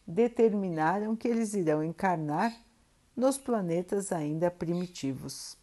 determinaram 0.07 1.15
que 1.15 1.27
eles 1.27 1.53
irão 1.53 1.83
encarnar 1.83 2.55
nos 3.15 3.37
planetas 3.37 4.11
ainda 4.11 4.49
primitivos 4.49 5.57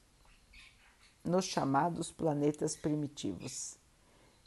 nos 1.25 1.45
chamados 1.45 2.11
planetas 2.11 2.77
primitivos. 2.77 3.77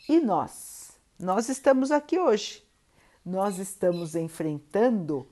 E 0.08 0.20
nós? 0.20 0.92
Nós 1.18 1.50
estamos 1.50 1.92
aqui 1.92 2.20
hoje. 2.20 2.64
Nós 3.26 3.58
estamos 3.58 4.16
enfrentando 4.16 5.28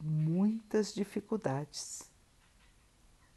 muitas 0.00 0.92
dificuldades. 0.92 2.02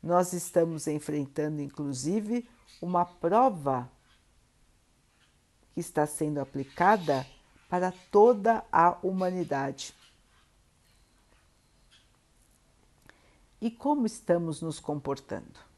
Nós 0.01 0.33
estamos 0.33 0.87
enfrentando, 0.87 1.61
inclusive, 1.61 2.49
uma 2.81 3.05
prova 3.05 3.89
que 5.73 5.79
está 5.79 6.05
sendo 6.05 6.39
aplicada 6.39 7.25
para 7.69 7.93
toda 8.11 8.65
a 8.71 8.97
humanidade. 9.01 9.93
E 13.61 13.69
como 13.69 14.07
estamos 14.07 14.61
nos 14.61 14.79
comportando? 14.79 15.70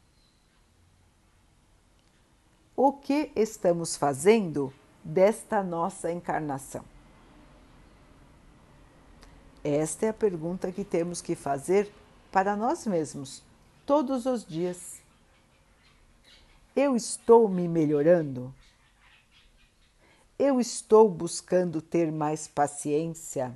O 2.76 2.92
que 2.92 3.30
estamos 3.36 3.96
fazendo 3.96 4.72
desta 5.04 5.62
nossa 5.62 6.10
encarnação? 6.10 6.84
Esta 9.62 10.06
é 10.06 10.08
a 10.08 10.12
pergunta 10.12 10.72
que 10.72 10.84
temos 10.84 11.22
que 11.22 11.36
fazer 11.36 11.88
para 12.32 12.56
nós 12.56 12.84
mesmos 12.84 13.44
todos 13.86 14.26
os 14.26 14.44
dias. 14.44 15.00
Eu 16.74 16.96
estou 16.96 17.48
me 17.48 17.68
melhorando? 17.68 18.52
Eu 20.36 20.58
estou 20.58 21.08
buscando 21.08 21.80
ter 21.80 22.10
mais 22.10 22.48
paciência? 22.48 23.54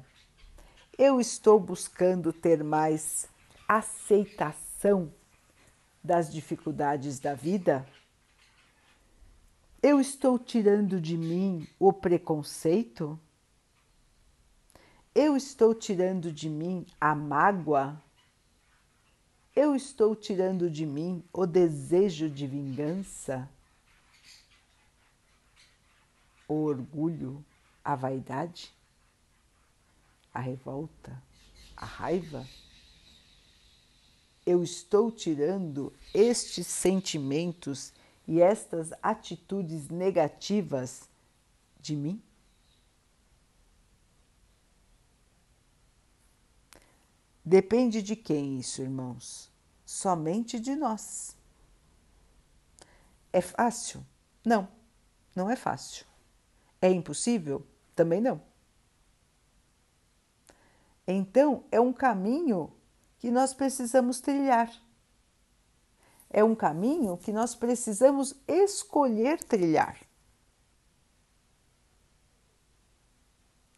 Eu 0.96 1.20
estou 1.20 1.58
buscando 1.58 2.32
ter 2.32 2.62
mais 2.62 3.26
aceitação 3.66 5.12
das 6.04 6.32
dificuldades 6.32 7.18
da 7.18 7.34
vida? 7.34 7.84
Eu 9.80 10.00
estou 10.00 10.40
tirando 10.40 11.00
de 11.00 11.16
mim 11.16 11.64
o 11.78 11.92
preconceito? 11.92 13.18
Eu 15.14 15.36
estou 15.36 15.72
tirando 15.72 16.32
de 16.32 16.48
mim 16.48 16.84
a 17.00 17.14
mágoa? 17.14 18.02
Eu 19.54 19.76
estou 19.76 20.16
tirando 20.16 20.68
de 20.68 20.84
mim 20.84 21.22
o 21.32 21.46
desejo 21.46 22.28
de 22.28 22.44
vingança, 22.44 23.48
o 26.48 26.54
orgulho, 26.54 27.44
a 27.84 27.94
vaidade, 27.94 28.74
a 30.34 30.40
revolta, 30.40 31.22
a 31.76 31.86
raiva. 31.86 32.44
Eu 34.44 34.60
estou 34.64 35.12
tirando 35.12 35.92
estes 36.12 36.66
sentimentos 36.66 37.92
e 38.28 38.42
estas 38.42 38.92
atitudes 39.02 39.88
negativas 39.88 41.08
de 41.80 41.96
mim? 41.96 42.22
Depende 47.42 48.02
de 48.02 48.14
quem 48.14 48.58
isso, 48.58 48.82
irmãos? 48.82 49.50
Somente 49.86 50.60
de 50.60 50.76
nós. 50.76 51.34
É 53.32 53.40
fácil? 53.40 54.04
Não, 54.44 54.68
não 55.34 55.48
é 55.48 55.56
fácil. 55.56 56.04
É 56.82 56.90
impossível? 56.90 57.66
Também 57.96 58.20
não. 58.20 58.42
Então, 61.06 61.64
é 61.72 61.80
um 61.80 61.94
caminho 61.94 62.70
que 63.18 63.30
nós 63.30 63.54
precisamos 63.54 64.20
trilhar. 64.20 64.70
É 66.30 66.44
um 66.44 66.54
caminho 66.54 67.16
que 67.16 67.32
nós 67.32 67.54
precisamos 67.54 68.34
escolher 68.46 69.42
trilhar. 69.42 69.98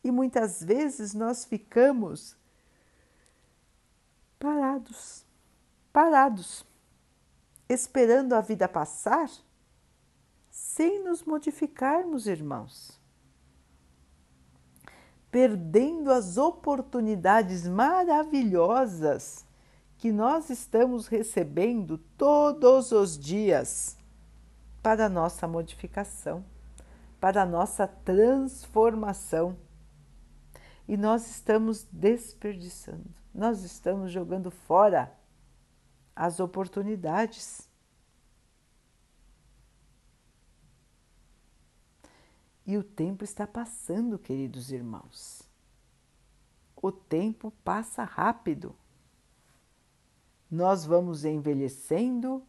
E 0.03 0.11
muitas 0.11 0.63
vezes 0.63 1.15
nós 1.15 1.45
ficamos 1.45 2.37
parados, 4.39 5.25
parados, 5.93 6.67
esperando 7.69 8.33
a 8.33 8.41
vida 8.41 8.67
passar 8.67 9.31
sem 10.51 11.05
nos 11.05 11.23
modificarmos, 11.23 12.27
irmãos. 12.27 12.99
Perdendo 15.31 16.11
as 16.11 16.37
oportunidades 16.37 17.69
maravilhosas 17.69 19.45
que 20.01 20.11
nós 20.11 20.51
estamos 20.51 21.07
recebendo 21.07 21.99
todos 22.17 22.91
os 22.91 23.19
dias 23.19 23.97
para 24.83 25.09
nossa 25.09 25.47
modificação, 25.47 26.45
para 27.21 27.47
nossa 27.47 27.87
transformação. 27.87 29.57
E 30.89 30.97
nós 30.97 31.31
estamos 31.31 31.87
desperdiçando 31.93 33.21
nós 33.33 33.63
estamos 33.63 34.11
jogando 34.11 34.51
fora 34.51 35.17
as 36.15 36.41
oportunidades. 36.41 37.69
E 42.67 42.77
o 42.77 42.85
tempo 42.85 43.25
está 43.25 43.47
passando, 43.47 44.19
queridos 44.19 44.71
irmãos. 44.71 45.43
O 46.77 46.93
tempo 46.93 47.51
passa 47.65 48.05
rápido. 48.05 48.77
Nós 50.51 50.85
vamos 50.85 51.25
envelhecendo 51.25 52.43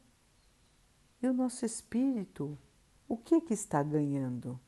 e 1.22 1.28
o 1.28 1.34
nosso 1.34 1.66
espírito, 1.66 2.58
o 3.08 3.16
que 3.16 3.40
que 3.42 3.54
está 3.54 3.84
ganhando? 3.84 4.60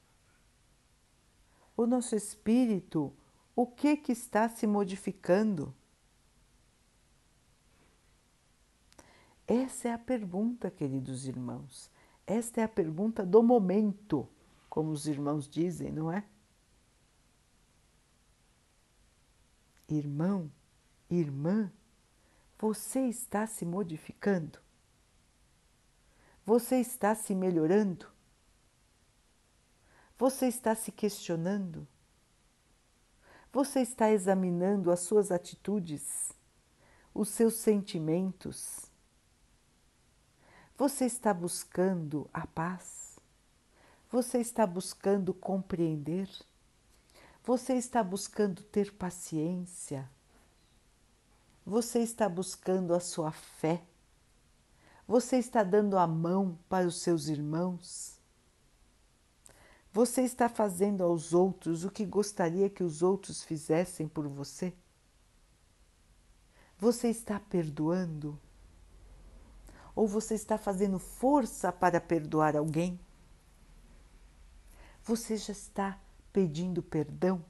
O 1.76 1.88
nosso 1.88 2.16
espírito, 2.16 3.12
o 3.56 3.66
que 3.66 3.98
que 3.98 4.12
está 4.12 4.48
se 4.48 4.68
modificando? 4.68 5.74
Essa 9.48 9.90
é 9.90 9.94
a 9.94 9.98
pergunta, 9.98 10.70
queridos 10.70 11.26
irmãos. 11.28 11.90
Esta 12.26 12.62
é 12.62 12.64
a 12.64 12.70
pergunta 12.70 13.26
do 13.26 13.42
momento, 13.42 14.30
como 14.70 14.92
os 14.92 15.08
irmãos 15.08 15.48
dizem, 15.48 15.92
não 15.92 16.12
é? 16.12 16.24
Irmão, 19.90 20.52
irmã, 21.10 21.72
você 22.58 23.02
está 23.08 23.46
se 23.48 23.66
modificando? 23.66 24.60
Você 26.46 26.78
está 26.78 27.16
se 27.16 27.34
melhorando? 27.34 28.08
Você 30.18 30.48
está 30.48 30.76
se 30.76 30.92
questionando? 30.92 31.88
Você 33.52 33.82
está 33.82 34.12
examinando 34.12 34.92
as 34.92 35.02
suas 35.02 35.32
atitudes, 35.32 36.32
os 37.14 37.30
seus 37.30 37.56
sentimentos? 37.56 38.92
Você 40.78 41.06
está 41.06 41.34
buscando 41.34 42.30
a 42.34 42.48
paz? 42.48 43.20
Você 44.10 44.40
está 44.40 44.66
buscando 44.66 45.34
compreender? 45.34 46.30
Você 47.44 47.74
está 47.74 48.04
buscando 48.04 48.64
ter 48.64 48.92
paciência? 48.94 50.10
Você 51.66 52.00
está 52.00 52.28
buscando 52.28 52.94
a 52.94 53.00
sua 53.00 53.32
fé? 53.32 53.82
Você 55.08 55.38
está 55.38 55.64
dando 55.64 55.98
a 55.98 56.06
mão 56.06 56.60
para 56.68 56.86
os 56.86 57.02
seus 57.02 57.28
irmãos? 57.28 58.20
Você 59.94 60.24
está 60.24 60.50
fazendo 60.50 61.04
aos 61.04 61.34
outros 61.34 61.86
o 61.86 61.90
que 61.90 62.06
gostaria 62.06 62.70
que 62.70 62.84
os 62.84 63.02
outros 63.02 63.44
fizessem 63.44 64.10
por 64.10 64.28
você? 64.28 64.74
Você 66.78 67.08
está 67.08 67.40
perdoando? 67.40 68.38
Ou 69.96 70.06
você 70.06 70.36
está 70.36 70.58
fazendo 70.58 71.00
força 71.00 71.72
para 71.72 72.02
perdoar 72.02 72.58
alguém? 72.58 73.00
Você 75.02 75.38
já 75.38 75.54
está 75.54 75.98
pedindo 76.34 76.84
perdão? 76.84 77.46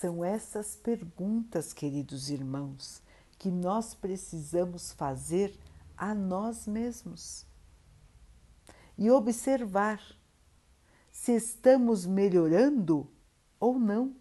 São 0.00 0.24
essas 0.24 0.76
perguntas, 0.76 1.72
queridos 1.72 2.30
irmãos, 2.30 3.02
que 3.38 3.50
nós 3.50 3.94
precisamos 3.94 4.92
fazer 4.92 5.58
a 5.96 6.14
nós 6.14 6.68
mesmos 6.68 7.44
e 8.96 9.10
observar 9.10 10.00
se 11.10 11.32
estamos 11.32 12.06
melhorando 12.06 13.10
ou 13.58 13.78
não. 13.78 14.14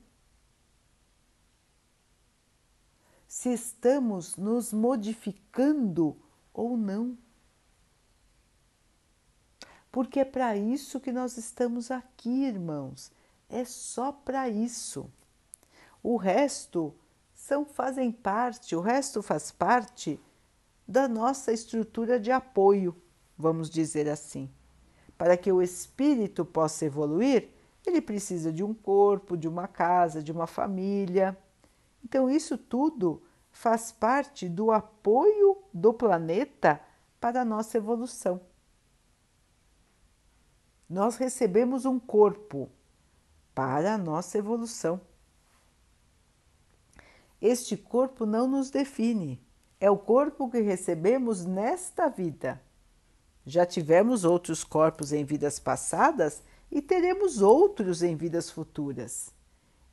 se 3.28 3.54
estamos 3.54 4.36
nos 4.36 4.74
modificando 4.74 6.18
ou 6.52 6.76
não. 6.76 7.16
Porque 9.92 10.22
é 10.22 10.26
para 10.26 10.58
isso 10.58 11.00
que 11.00 11.12
nós 11.12 11.38
estamos 11.38 11.92
aqui, 11.92 12.46
irmãos. 12.46 13.12
É 13.48 13.64
só 13.64 14.12
para 14.12 14.50
isso. 14.50 15.12
O 16.10 16.16
resto 16.16 16.96
são 17.34 17.66
fazem 17.66 18.14
parte, 18.14 18.74
o 18.78 18.80
resto 18.80 19.22
faz 19.22 19.52
parte 19.52 20.18
da 20.88 21.06
nossa 21.06 21.52
estrutura 21.52 22.18
de 22.18 22.32
apoio, 22.32 22.96
vamos 23.38 23.70
dizer 23.70 24.08
assim. 24.08 24.50
Para 25.18 25.36
que 25.36 25.52
o 25.52 25.62
espírito 25.62 26.46
possa 26.46 26.86
evoluir, 26.86 27.50
ele 27.86 28.00
precisa 28.00 28.54
de 28.54 28.64
um 28.64 28.74
corpo, 28.74 29.36
de 29.36 29.50
uma 29.50 29.68
casa, 29.68 30.24
de 30.24 30.32
uma 30.32 30.48
família. 30.48 31.38
Então, 32.02 32.30
isso 32.30 32.58
tudo 32.58 33.22
faz 33.52 33.92
parte 33.92 34.48
do 34.48 34.72
apoio 34.72 35.58
do 35.74 35.94
planeta 35.94 36.80
para 37.20 37.42
a 37.42 37.46
nossa 37.46 37.76
evolução. 37.78 38.40
Nós 40.90 41.18
recebemos 41.18 41.84
um 41.84 42.00
corpo 42.00 42.70
para 43.54 43.96
a 43.96 43.98
nossa 43.98 44.38
evolução. 44.38 45.02
Este 47.42 47.78
corpo 47.78 48.26
não 48.26 48.48
nos 48.48 48.70
define, 48.70 49.42
é 49.80 49.90
o 49.90 49.98
corpo 49.98 50.50
que 50.50 50.60
recebemos 50.60 51.46
nesta 51.46 52.10
vida. 52.10 52.62
Já 53.46 53.66
tivemos 53.66 54.24
outros 54.24 54.64
corpos 54.64 55.14
em 55.14 55.24
vidas 55.24 55.60
passadas 55.60 56.44
e 56.72 56.82
teremos 56.82 57.42
outros 57.42 58.04
em 58.04 58.16
vidas 58.16 58.50
futuras. 58.50 59.34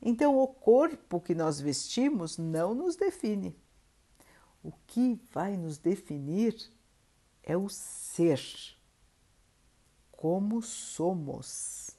Então, 0.01 0.37
o 0.37 0.47
corpo 0.47 1.19
que 1.19 1.33
nós 1.33 1.59
vestimos 1.59 2.37
não 2.37 2.75
nos 2.75 2.95
define. 2.95 3.55
O 4.61 4.71
que 4.85 5.19
vai 5.31 5.55
nos 5.55 5.77
definir 5.77 6.55
é 7.41 7.55
o 7.55 7.69
ser, 7.69 8.41
como 10.11 10.61
somos. 10.61 11.91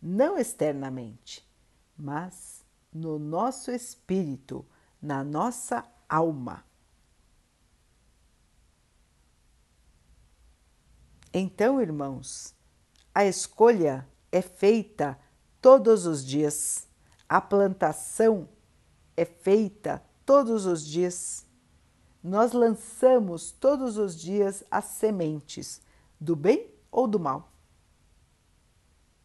Não 0.00 0.36
externamente, 0.36 1.48
mas 1.96 2.51
no 2.92 3.18
nosso 3.18 3.70
espírito, 3.70 4.64
na 5.00 5.24
nossa 5.24 5.84
alma. 6.08 6.64
Então, 11.32 11.80
irmãos, 11.80 12.54
a 13.14 13.24
escolha 13.24 14.06
é 14.30 14.42
feita 14.42 15.18
todos 15.60 16.04
os 16.06 16.24
dias, 16.24 16.86
a 17.26 17.40
plantação 17.40 18.48
é 19.16 19.24
feita 19.24 20.02
todos 20.26 20.66
os 20.66 20.86
dias. 20.86 21.46
Nós 22.22 22.52
lançamos 22.52 23.50
todos 23.50 23.96
os 23.96 24.14
dias 24.14 24.62
as 24.70 24.84
sementes 24.84 25.80
do 26.20 26.36
bem 26.36 26.70
ou 26.90 27.08
do 27.08 27.18
mal, 27.18 27.50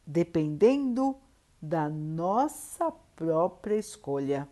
dependendo 0.05 1.17
da 1.61 1.89
nossa 1.89 2.91
própria 3.17 3.75
escolha. 3.75 4.47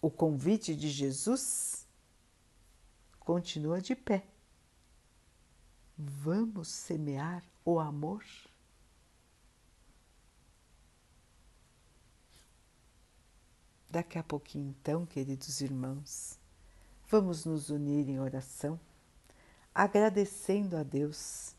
O 0.00 0.08
convite 0.08 0.74
de 0.74 0.88
Jesus 0.88 1.86
continua 3.18 3.80
de 3.80 3.96
pé. 3.96 4.24
Vamos 5.98 6.68
semear 6.68 7.42
o 7.64 7.80
amor? 7.80 8.24
Daqui 13.90 14.18
a 14.18 14.22
pouquinho, 14.22 14.74
então, 14.80 15.06
queridos 15.06 15.60
irmãos, 15.60 16.38
vamos 17.08 17.44
nos 17.44 17.70
unir 17.70 18.08
em 18.08 18.18
oração, 18.20 18.78
agradecendo 19.72 20.76
a 20.76 20.82
Deus 20.82 21.54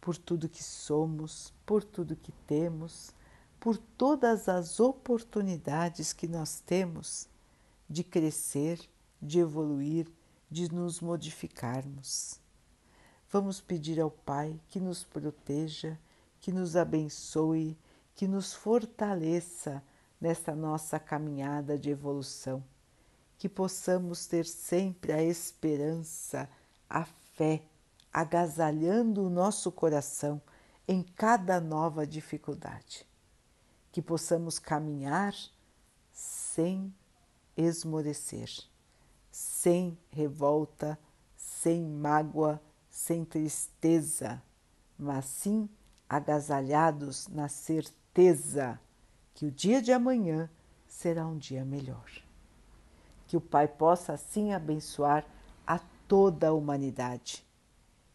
por 0.00 0.16
tudo 0.16 0.48
que 0.48 0.62
somos, 0.62 1.52
por 1.66 1.82
tudo 1.82 2.16
que 2.16 2.32
temos, 2.46 3.12
por 3.60 3.76
todas 3.76 4.48
as 4.48 4.80
oportunidades 4.80 6.12
que 6.14 6.26
nós 6.26 6.60
temos 6.60 7.28
de 7.88 8.02
crescer, 8.02 8.80
de 9.20 9.38
evoluir, 9.38 10.10
de 10.50 10.72
nos 10.72 11.00
modificarmos. 11.00 12.40
Vamos 13.30 13.60
pedir 13.60 14.00
ao 14.00 14.10
Pai 14.10 14.58
que 14.68 14.80
nos 14.80 15.04
proteja, 15.04 15.98
que 16.40 16.50
nos 16.50 16.74
abençoe, 16.74 17.78
que 18.14 18.26
nos 18.26 18.52
fortaleça 18.52 19.82
nesta 20.20 20.54
nossa 20.54 20.98
caminhada 20.98 21.78
de 21.78 21.90
evolução, 21.90 22.64
que 23.38 23.48
possamos 23.48 24.26
ter 24.26 24.44
sempre 24.46 25.12
a 25.12 25.22
esperança, 25.22 26.48
a 26.88 27.04
fé, 27.04 27.62
agasalhando 28.12 29.24
o 29.24 29.30
nosso 29.30 29.70
coração 29.70 30.42
em 30.88 31.02
cada 31.02 31.60
nova 31.60 32.06
dificuldade, 32.06 33.06
que 33.90 34.00
possamos 34.00 34.58
caminhar 34.58 35.34
sem 36.12 36.94
esmorecer, 37.56 38.50
sem 39.30 39.98
revolta, 40.10 40.98
sem 41.36 41.84
mágoa 41.84 42.60
sem 42.90 43.24
tristeza, 43.24 44.42
mas 44.98 45.24
sim 45.24 45.68
agasalhados 46.08 47.28
na 47.28 47.48
certeza 47.48 48.78
que 49.32 49.46
o 49.46 49.50
dia 49.50 49.80
de 49.80 49.92
amanhã 49.92 50.50
será 50.86 51.26
um 51.26 51.38
dia 51.38 51.64
melhor. 51.64 52.10
Que 53.26 53.36
o 53.36 53.40
Pai 53.40 53.68
possa 53.68 54.12
assim 54.12 54.52
abençoar 54.52 55.24
a 55.66 55.78
toda 56.08 56.48
a 56.48 56.52
humanidade. 56.52 57.46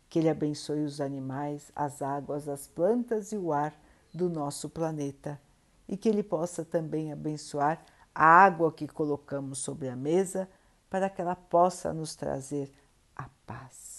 Que 0.09 0.19
Ele 0.19 0.29
abençoe 0.29 0.83
os 0.83 0.99
animais, 0.99 1.71
as 1.73 2.01
águas, 2.01 2.49
as 2.49 2.67
plantas 2.67 3.31
e 3.31 3.37
o 3.37 3.53
ar 3.53 3.73
do 4.13 4.29
nosso 4.29 4.69
planeta. 4.69 5.41
E 5.87 5.95
que 5.97 6.09
Ele 6.09 6.23
possa 6.23 6.65
também 6.65 7.11
abençoar 7.11 7.83
a 8.13 8.25
água 8.25 8.71
que 8.71 8.87
colocamos 8.87 9.59
sobre 9.59 9.89
a 9.89 9.95
mesa 9.95 10.49
para 10.89 11.09
que 11.09 11.21
ela 11.21 11.35
possa 11.35 11.93
nos 11.93 12.15
trazer 12.15 12.71
a 13.15 13.29
paz 13.45 13.95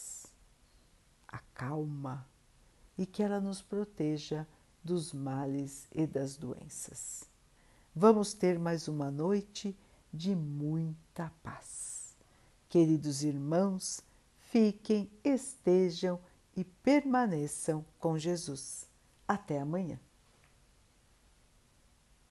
a 1.36 1.38
calma 1.54 2.26
e 2.96 3.04
que 3.04 3.22
ela 3.22 3.40
nos 3.40 3.60
proteja 3.60 4.46
dos 4.82 5.12
males 5.12 5.86
e 5.94 6.06
das 6.06 6.36
doenças. 6.36 7.24
Vamos 7.94 8.32
ter 8.32 8.58
mais 8.58 8.88
uma 8.88 9.10
noite 9.10 9.76
de 10.12 10.34
muita 10.34 11.30
paz. 11.42 12.16
Queridos 12.68 13.22
irmãos, 13.22 14.00
fiquem, 14.50 15.10
estejam 15.24 16.18
e 16.56 16.64
permaneçam 16.64 17.84
com 17.98 18.18
Jesus. 18.18 18.86
Até 19.28 19.60
amanhã. 19.60 19.98